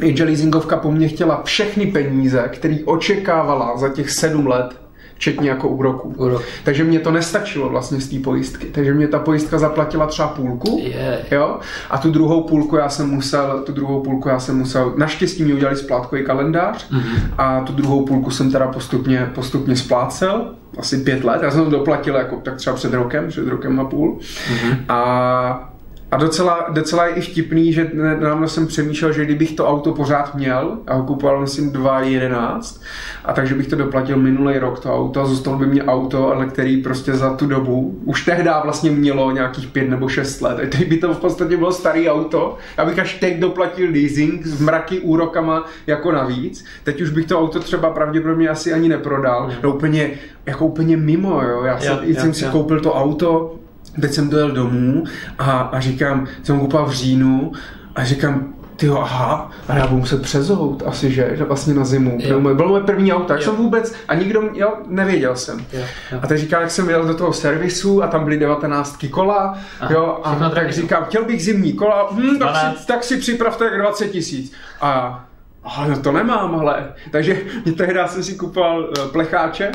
[0.00, 4.87] Jenže leasingovka po mně chtěla všechny peníze, které očekávala za těch sedm let
[5.18, 6.14] včetně jako úroků.
[6.16, 6.42] Úrok.
[6.64, 8.66] Takže mě to nestačilo vlastně z té pojistky.
[8.66, 11.32] Takže mě ta pojistka zaplatila třeba půlku, yeah.
[11.32, 11.58] jo,
[11.90, 15.52] a tu druhou půlku já jsem musel, tu druhou půlku já jsem musel, naštěstí mi
[15.54, 17.18] udělali splátkový kalendář mm-hmm.
[17.38, 21.70] a tu druhou půlku jsem teda postupně, postupně splácel, asi pět let, já jsem to
[21.70, 24.18] doplatil jako tak třeba před rokem, před rokem a půl.
[24.18, 24.76] Mm-hmm.
[24.88, 25.72] A
[26.10, 30.34] a docela, docela je i vtipný, že nedávno jsem přemýšlel, že kdybych to auto pořád
[30.34, 32.80] měl, a ho kupoval myslím 2.11,
[33.24, 36.46] a takže bych to doplatil minulý rok to auto a zůstalo by mě auto, ale
[36.46, 40.58] který prostě za tu dobu, už tehdy vlastně mělo nějakých pět nebo šest let.
[40.58, 44.46] A teď by to v podstatě bylo starý auto, já bych až teď doplatil leasing
[44.46, 46.64] s mraky úrokama jako navíc.
[46.84, 49.50] Teď už bych to auto třeba pravděpodobně asi ani neprodal.
[49.62, 50.10] No úplně,
[50.46, 51.62] jako úplně mimo, jo.
[51.64, 52.50] Já jsem, já, jsem já, si já.
[52.50, 53.58] koupil to auto,
[54.00, 55.04] teď jsem dojel domů
[55.38, 57.52] a, a říkám, jsem koupal v říjnu
[57.94, 62.18] a říkám, ty aha, a já budu muset přezout asi, že, že vlastně na zimu.
[62.20, 62.40] Jo.
[62.40, 63.44] Bylo, bylo moje první auto, tak jo.
[63.44, 65.58] jsem vůbec, a nikdo, jo, nevěděl jsem.
[65.72, 65.80] Jo.
[66.12, 66.18] Jo.
[66.22, 69.92] A teď říkám, jak jsem jel do toho servisu a tam byly 19 kola, Aha,
[69.94, 73.78] jo, a tak říkám, chtěl bych zimní kola, hm, tak, si, tak si připravte jak
[73.78, 74.52] 20 tisíc.
[74.80, 75.24] A
[75.64, 76.92] ale no to nemám, ale.
[77.10, 77.40] Takže
[77.76, 79.72] tehdy jsem si kupoval eh, plecháče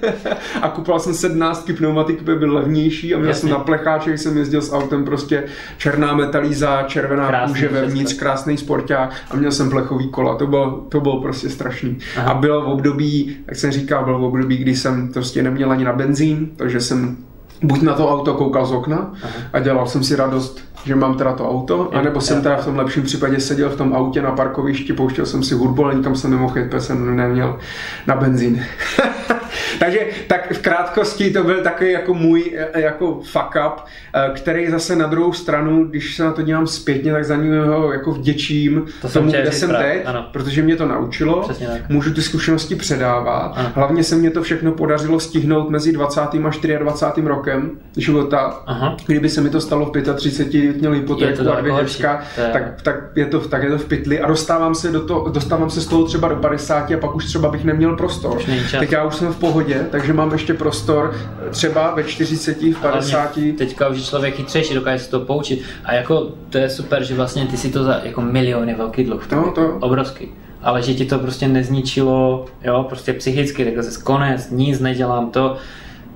[0.62, 3.40] a kupoval jsem 17 pneumatik, by byl levnější a měl Jasně.
[3.40, 5.44] jsem na plecháče, jsem jezdil s autem prostě
[5.76, 10.36] černá metalíza, červená krásný, kůže vevnitř, krásný sporták a měl jsem plechový kola.
[10.36, 11.98] To bylo, to bylo prostě strašný.
[12.16, 12.30] Aha.
[12.30, 15.84] A bylo v období, jak jsem říkal, bylo v období, kdy jsem prostě neměl ani
[15.84, 17.16] na benzín, takže jsem
[17.62, 19.32] buď na to auto koukal z okna Aha.
[19.52, 22.78] a dělal jsem si radost že mám teda to auto, anebo jsem teda v tom
[22.78, 26.30] lepším případě seděl v tom autě na parkovišti, pouštěl jsem si hudbu, ale nikam jsem
[26.30, 27.58] nemohl jít, protože jsem neměl
[28.06, 28.64] na benzín.
[29.78, 33.80] Takže tak v krátkosti to byl takový jako můj e, jako fuck up,
[34.14, 37.92] e, který zase na druhou stranu, když se na to dívám zpětně, tak za něho
[37.92, 40.28] jako vděčím to tomu, kde jsem teď, ano.
[40.32, 41.48] protože mě to naučilo,
[41.88, 43.52] můžu ty zkušenosti předávat.
[43.56, 43.72] Ano.
[43.74, 46.20] Hlavně se mě to všechno podařilo stihnout mezi 20.
[46.20, 47.28] a 24.
[47.28, 48.62] rokem života.
[48.66, 48.96] Aha.
[49.06, 52.22] Kdyby se mi to stalo v 35, měl hypotéku a dvě děcka,
[52.52, 55.70] tak, tak, je to, tak je to v pytli a dostávám se, do to, dostávám
[55.70, 58.38] se z toho třeba do 50 a pak už třeba bych neměl prostor.
[58.78, 61.14] Teď já už jsem v pohodě, takže mám ještě prostor
[61.50, 63.38] třeba ve 40, v 50.
[63.58, 65.62] Teďka už je člověk chytřejší, dokáže se to poučit.
[65.84, 69.26] A jako to je super, že vlastně ty si to za jako miliony velký dluh.
[69.32, 69.78] No, to...
[69.80, 70.28] Obrovský
[70.62, 75.56] ale že ti to prostě nezničilo, jo, prostě psychicky, tak zase konec, nic nedělám to,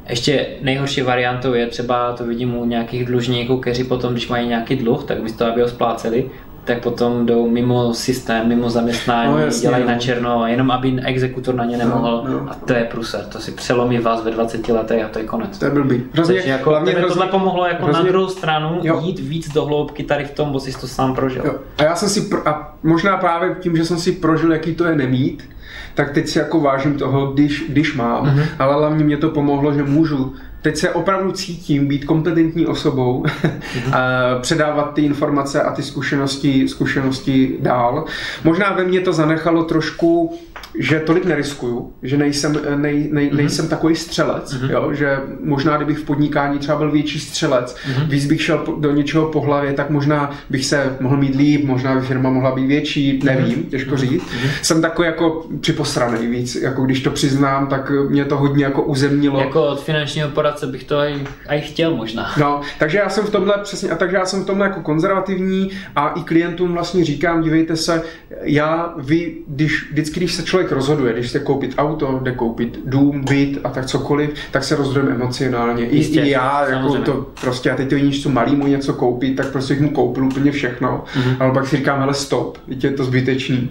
[0.09, 4.77] ještě nejhorší variantou je třeba, to vidím u nějakých dlužníků, kteří potom, když mají nějaký
[4.77, 6.31] dluh, tak místo, aby ho spláceli,
[6.65, 9.91] tak potom jdou mimo systém, mimo zaměstnání, no, jasně, dělají no.
[9.91, 12.25] na černo, jenom aby exekutor na ně nemohl.
[12.29, 12.51] No, no.
[12.51, 15.59] A to je průser, to si přelomí vás ve 20 letech a to je konec.
[15.59, 16.03] To je blbý.
[16.13, 19.01] Hrozně, Takže jako, hlavně hrozně, tohle pomohlo jako hrozně, na druhou stranu jo.
[19.05, 21.43] jít víc do hloubky tady v tom, bo jsi to sám prožil.
[21.45, 21.55] Jo.
[21.79, 24.85] A já jsem si, pro, a možná právě tím, že jsem si prožil, jaký to
[24.85, 25.43] je nemít,
[25.95, 28.47] tak teď si jako vážím toho, když, když mám, mm-hmm.
[28.59, 33.95] ale hlavně mě to pomohlo, že můžu teď se opravdu cítím být kompetentní osobou, mm-hmm.
[33.97, 38.05] a předávat ty informace a ty zkušenosti, zkušenosti dál.
[38.45, 40.39] Možná ve mně to zanechalo trošku
[40.79, 43.37] že tolik neriskuju, že nejsem, nej, nej, mm-hmm.
[43.37, 44.71] nejsem takový střelec, mm-hmm.
[44.71, 44.89] jo?
[44.93, 48.09] že možná kdybych v podnikání třeba byl větší střelec, mm-hmm.
[48.09, 51.95] víc bych šel do něčeho po hlavě, tak možná bych se mohl mít líp, možná
[51.95, 53.69] by firma mohla být větší, nevím, mm-hmm.
[53.69, 54.23] těžko říct.
[54.23, 54.49] Mm-hmm.
[54.63, 59.41] Jsem takový jako připosraný víc, jako když to přiznám, tak mě to hodně jako uzemnilo.
[59.41, 60.99] Jako od finančního poradce bych to
[61.49, 62.31] aj chtěl možná.
[62.37, 65.71] No, takže já jsem v tomhle přesně, a takže já jsem v tomhle jako konzervativní
[65.97, 68.03] a i klientům vlastně říkám, dívejte se,
[68.43, 73.25] já, vy, když, vždycky, když se člověk rozhoduje, když chce koupit auto, jde koupit dům,
[73.29, 75.87] byt a tak cokoliv, tak se rozhodujeme emocionálně.
[75.87, 79.37] I, Jistě, I já, jako to prostě, a teď to jiní, co malýmu něco koupit,
[79.37, 81.37] tak prostě mu koupil úplně všechno, mm-hmm.
[81.41, 83.71] ale pak si říkám, ale stop, je to zbytečný.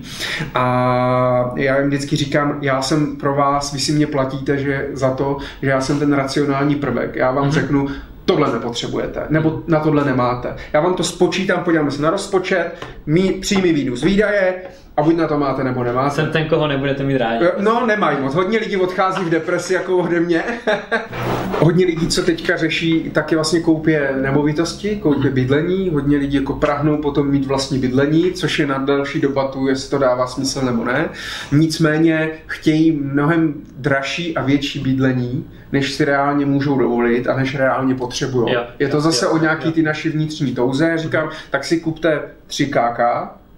[0.55, 5.11] A já jim vždycky říkám, já jsem pro vás, vy si mě platíte že za
[5.11, 7.15] to, že já jsem ten racionální prvek.
[7.15, 7.51] Já vám mm-hmm.
[7.51, 7.88] řeknu,
[8.26, 10.55] tohle nepotřebujete, nebo na tohle nemáte.
[10.74, 12.72] Já vám to spočítám, podíváme se na rozpočet,
[13.05, 14.55] mý, příjmy výdus výdaje,
[14.97, 16.15] a buď na to máte, nebo nemáte.
[16.15, 17.45] Jsem ten, koho nebudete mít rádi.
[17.57, 18.36] No, nemají moc.
[18.36, 20.43] Hodně lidí odchází v depresi, jako ode mě.
[21.62, 25.89] hodně lidí, co teďka řeší, taky vlastně koupě nemovitosti, koupě bydlení.
[25.89, 29.97] Hodně lidí jako prahnou potom mít vlastní bydlení, což je na další debatu, jestli to
[29.97, 31.09] dává smysl nebo ne.
[31.51, 37.95] Nicméně chtějí mnohem dražší a větší bydlení, než si reálně můžou dovolit a než reálně
[37.95, 38.55] potřebují.
[38.80, 40.97] Je to zase o nějaký ty naši vnitřní touze.
[40.97, 42.99] Říkám, tak si kupte 3 KK,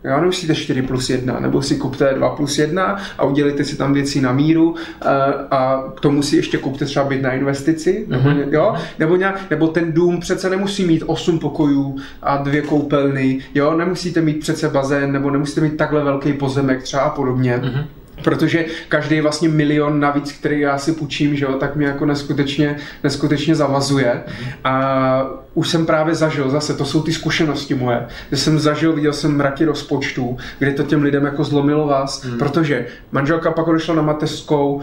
[0.03, 3.93] Jo, nemusíte 4 plus 1, nebo si kupte 2 plus 1 a udělejte si tam
[3.93, 8.05] věci na míru a, eh, a k tomu si ještě kupte třeba byt na investici,
[8.07, 8.47] nebo, mm-hmm.
[8.51, 13.77] jo, nebo, nějak, nebo ten dům přece nemusí mít 8 pokojů a dvě koupelny, jo,
[13.77, 17.57] nemusíte mít přece bazén, nebo nemusíte mít takhle velký pozemek třeba a podobně.
[17.57, 22.05] Mm-hmm protože každý vlastně milion navíc, který já si půjčím, že jo, tak mě jako
[22.05, 24.23] neskutečně, neskutečně zavazuje.
[24.63, 29.13] A už jsem právě zažil, zase to jsou ty zkušenosti moje, že jsem zažil, viděl
[29.13, 32.37] jsem mraky rozpočtů, kde to těm lidem jako zlomilo vás, hmm.
[32.37, 34.81] protože manželka pak odešla na mateřskou,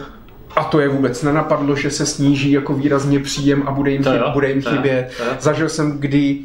[0.57, 4.23] a to je vůbec nenapadlo, že se sníží jako výrazně příjem a bude jim, chyb,
[4.33, 5.11] bude jim chybět.
[5.41, 6.39] Zažil jsem, kdy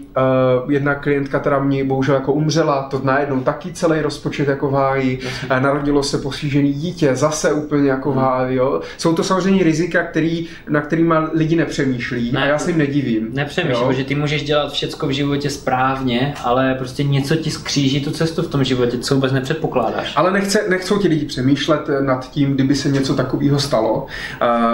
[0.63, 4.73] uh, jedna klientka teda mě bohužel jako umřela, to najednou taky celý rozpočet jako v
[4.73, 5.19] háji,
[5.51, 8.23] uh, narodilo se postižený dítě, zase úplně jako v hmm.
[8.23, 8.57] háji.
[8.57, 8.81] Jo.
[8.97, 13.27] Jsou to samozřejmě rizika, který, na kterýma lidi nepřemýšlí ne, a já se jim nedivím.
[13.33, 18.11] Nepřemýšlím, že ty můžeš dělat všecko v životě správně, ale prostě něco ti skříží tu
[18.11, 20.13] cestu v tom životě, co vůbec nepředpokládáš.
[20.15, 24.07] Ale nechce, nechcou ti lidi přemýšlet nad tím, kdyby se něco takového stalo Uh,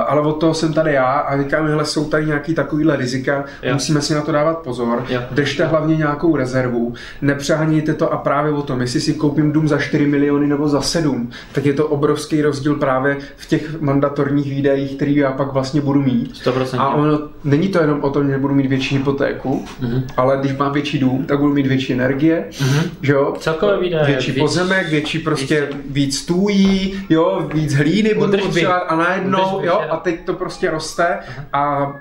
[0.07, 3.73] ale od toho jsem tady já a říkám, že jsou tady nějaký takovýhle rizika, jo.
[3.73, 5.05] musíme si na to dávat pozor.
[5.09, 5.21] Jo.
[5.31, 9.77] Držte hlavně nějakou rezervu, nepřehánějte to a právě o tom, jestli si koupím dům za
[9.77, 14.95] 4 miliony nebo za 7, tak je to obrovský rozdíl právě v těch mandatorních výdajích,
[14.95, 16.33] který já pak vlastně budu mít.
[16.45, 16.79] 100%.
[16.79, 20.03] A ono, není to jenom o tom, že budu mít větší hypotéku, mm-hmm.
[20.17, 22.89] ale když mám větší dům, tak budu mít větší energie, mm-hmm.
[23.01, 23.33] že jo?
[23.39, 24.05] Celkové výdaje.
[24.05, 29.10] Větší víc, pozemek, větší prostě víc, víc tůjí, jo, víc hlíny budu potřebovat a na
[29.11, 31.19] najednou, jo, a teď to prostě roste
[31.53, 31.93] a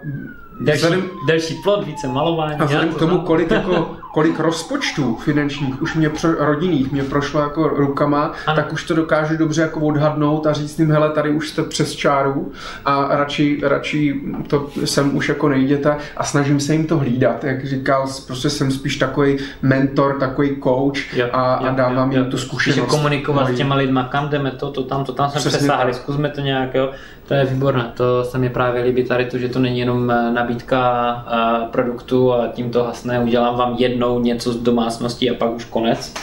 [0.61, 2.61] Delší, vzhledem, delší plot, více malování.
[2.61, 7.41] A vzhledem k tomu, kolik, jako, kolik rozpočtů finančních už mě pro, rodinných mě prošlo
[7.41, 8.57] jako rukama, ano.
[8.57, 11.93] tak už to dokážu dobře jako odhadnout a říct jim, hele, tady už jste přes
[11.93, 12.53] čáru
[12.85, 17.45] a radši, radši to jsem už jako nejděte a snažím se jim to hlídat.
[17.45, 22.17] Jak říkal, prostě jsem spíš takový mentor, takový coach jo, a, jo, a dávám jo,
[22.17, 22.31] jim jo.
[22.31, 22.79] tu zkušenost.
[22.79, 26.29] Spíš komunikovat s těma lidma, kam jdeme to, to tam, to tam jsme přesáhli, zkusme
[26.29, 26.91] to nějak, jo.
[27.31, 30.31] To je výborné, to se mi právě líbí tady to, že to není jenom eh,
[30.51, 35.51] nabídka eh, produktu a tím to hasne, udělám vám jednou něco z domácnosti a pak
[35.55, 36.15] už konec.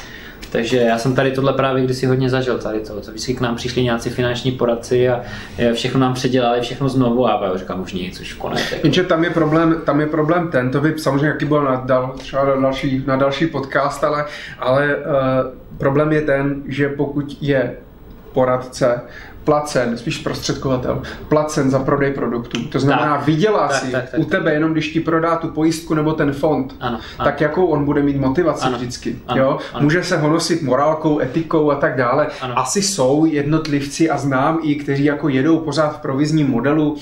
[0.52, 3.02] Takže já jsem tady tohle právě kdysi hodně zažil, tady to.
[3.02, 5.22] to vždycky k nám přišli nějací finanční poradci a
[5.74, 8.72] všechno nám předělali, všechno znovu a já říkám už nic, už konec.
[8.72, 8.88] Jako.
[8.88, 12.16] Jenže tam je problém, tam je problém ten, to by samozřejmě jaký byl na, dal,
[12.18, 14.26] třeba na další, na další podcast, ale,
[14.60, 15.04] ale uh,
[15.78, 17.76] problém je ten, že pokud je
[18.34, 19.02] poradce
[19.48, 22.60] placen, spíš prostředkovatel, placen za prodej produktů.
[22.68, 25.48] To znamená, tak, vydělá tak, si tak, tak, u tebe jenom, když ti prodá tu
[25.48, 27.26] pojistku nebo ten fond, ano, ano.
[27.26, 29.16] tak jakou on bude mít motivaci ano, vždycky.
[29.28, 29.58] Ano, jo?
[29.74, 29.84] Ano.
[29.84, 32.28] Může se honosit morálkou, etikou a tak dále.
[32.42, 32.60] Ano.
[32.60, 36.98] Asi jsou jednotlivci a znám i, kteří jako jedou pořád v provizním modelu, uh,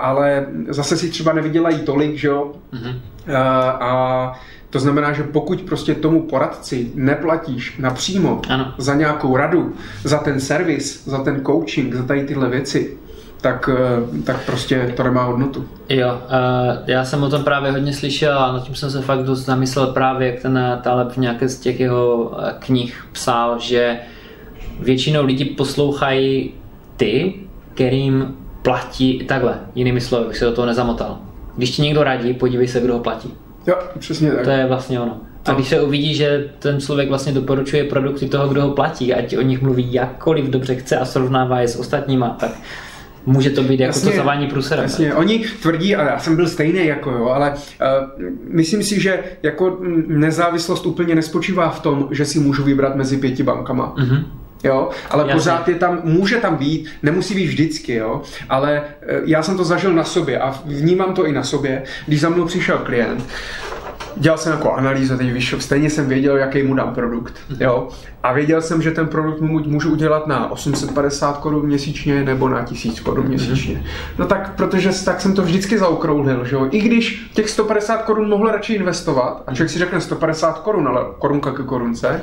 [0.00, 2.52] ale zase si třeba nevydělají tolik, že jo?
[2.72, 2.94] Uh-huh.
[3.28, 3.36] Uh,
[3.80, 4.32] a
[4.72, 8.74] To znamená, že pokud prostě tomu poradci neplatíš napřímo ano.
[8.78, 12.98] za nějakou radu, za ten servis, za ten coaching, za tady tyhle věci,
[13.40, 15.68] tak, eh, tak prostě to nemá hodnotu.
[15.88, 19.22] Jo, uh, já jsem o tom právě hodně slyšel a nad tím jsem se fakt
[19.24, 23.98] dost zamyslel právě, jak ten Taleb v nějaké z těch jeho knih psal, že
[24.80, 26.54] většinou lidi poslouchají
[26.96, 27.34] ty,
[27.74, 31.18] kterým platí takhle, jinými slovy, bych se do toho nezamotal.
[31.56, 33.34] Když ti někdo radí, podívej se, kdo ho platí.
[33.66, 34.44] Jo, přesně tak.
[34.44, 35.20] To je vlastně ono.
[35.44, 39.36] A když se uvidí, že ten člověk vlastně doporučuje produkty toho, kdo ho platí, ať
[39.36, 42.50] o nich mluví jakkoliv dobře chce a srovnává je s ostatníma, tak
[43.26, 44.82] může to být jako jasně, to zavání průserem.
[44.82, 47.56] Jasně, oni tvrdí, a já jsem byl stejný jako jo, ale uh,
[48.48, 53.42] myslím si, že jako nezávislost úplně nespočívá v tom, že si můžu vybrat mezi pěti
[53.42, 53.94] bankama.
[53.98, 54.24] Mm-hmm
[54.64, 55.34] jo, ale Jasně.
[55.34, 59.64] pořád je tam, může tam být, nemusí být vždycky, jo, ale eh, já jsem to
[59.64, 63.24] zažil na sobě a vnímám to i na sobě, když za mnou přišel klient
[64.16, 67.88] dělal jsem jako analýzu, teď víš, stejně jsem věděl, jaký mu dám produkt, jo.
[68.22, 72.62] A věděl jsem, že ten produkt mu můžu udělat na 850 korun měsíčně nebo na
[72.62, 73.84] 1000 korun měsíčně.
[74.18, 76.68] No tak, protože tak jsem to vždycky zaokrouhlil, že jo.
[76.70, 81.04] I když těch 150 korun mohl radši investovat, a člověk si řekne 150 korun, ale
[81.18, 82.20] korunka ke korunce.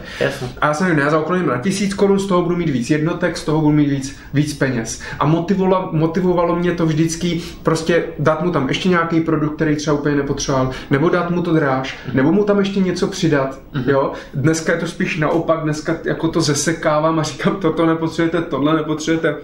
[0.62, 3.46] A já jsem ne, zaokrouhlím na 1000 korun, z toho budu mít víc jednotek, z
[3.46, 5.02] toho budu mít víc, víc peněz.
[5.20, 9.98] A motivovalo, motivovalo mě to vždycky prostě dát mu tam ještě nějaký produkt, který třeba
[9.98, 13.90] úplně nepotřeboval, nebo dát mu to dráž, nebo mu tam ještě něco přidat, mm-hmm.
[13.90, 14.14] jo.
[14.34, 19.36] Dneska je to spíš naopak, dneska jako to zesekávám a říkám, toto nepotřebujete, tohle nepotřebujete,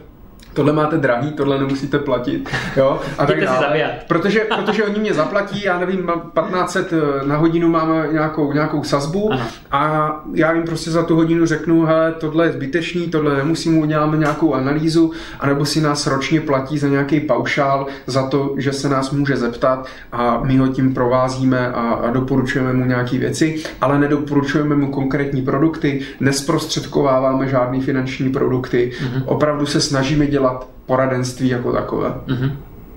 [0.55, 3.91] tohle máte drahý, tohle nemusíte platit, jo, a tak dále.
[4.07, 6.11] Protože, protože oni mě zaplatí, já nevím,
[6.51, 9.41] 1500 eh, na hodinu máme nějakou, nějakou sazbu ano.
[9.71, 14.17] a já jim prostě za tu hodinu řeknu, hele, tohle je zbytečný, tohle nemusím, uděláme
[14.17, 19.11] nějakou analýzu, anebo si nás ročně platí za nějaký paušál, za to, že se nás
[19.11, 24.75] může zeptat a my ho tím provázíme a, a doporučujeme mu nějaké věci, ale nedoporučujeme
[24.75, 29.23] mu konkrétní produkty, nesprostředkováváme žádný finanční produkty, mm-hmm.
[29.25, 32.09] opravdu se snažíme dělat dělat poradenství jako takové.
[32.27, 32.51] Mm-hmm.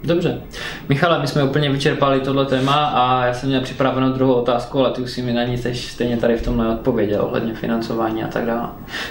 [0.05, 0.41] Dobře.
[0.89, 4.91] Michale, my jsme úplně vyčerpali tohle téma a já jsem měl připravenou druhou otázku, ale
[4.91, 8.29] ty už si mi na ní tež stejně tady v tom neodpověděl ohledně financování a
[8.29, 8.69] tak dále.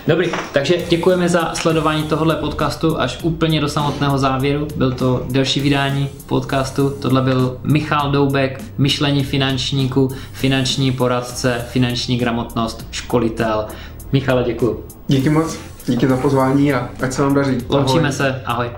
[0.08, 4.68] Dobrý, takže děkujeme za sledování tohohle podcastu až úplně do samotného závěru.
[4.76, 6.90] Byl to delší vydání podcastu.
[6.90, 13.66] Tohle byl Michal Doubek, myšlení finančníku, finanční poradce, finanční gramotnost, školitel.
[14.12, 14.86] Michale, děkuji.
[15.08, 15.77] Díky moc.
[15.88, 17.58] Díky za pozvání a ať se vám daří.
[17.70, 18.70] Loučíme se, ahoj.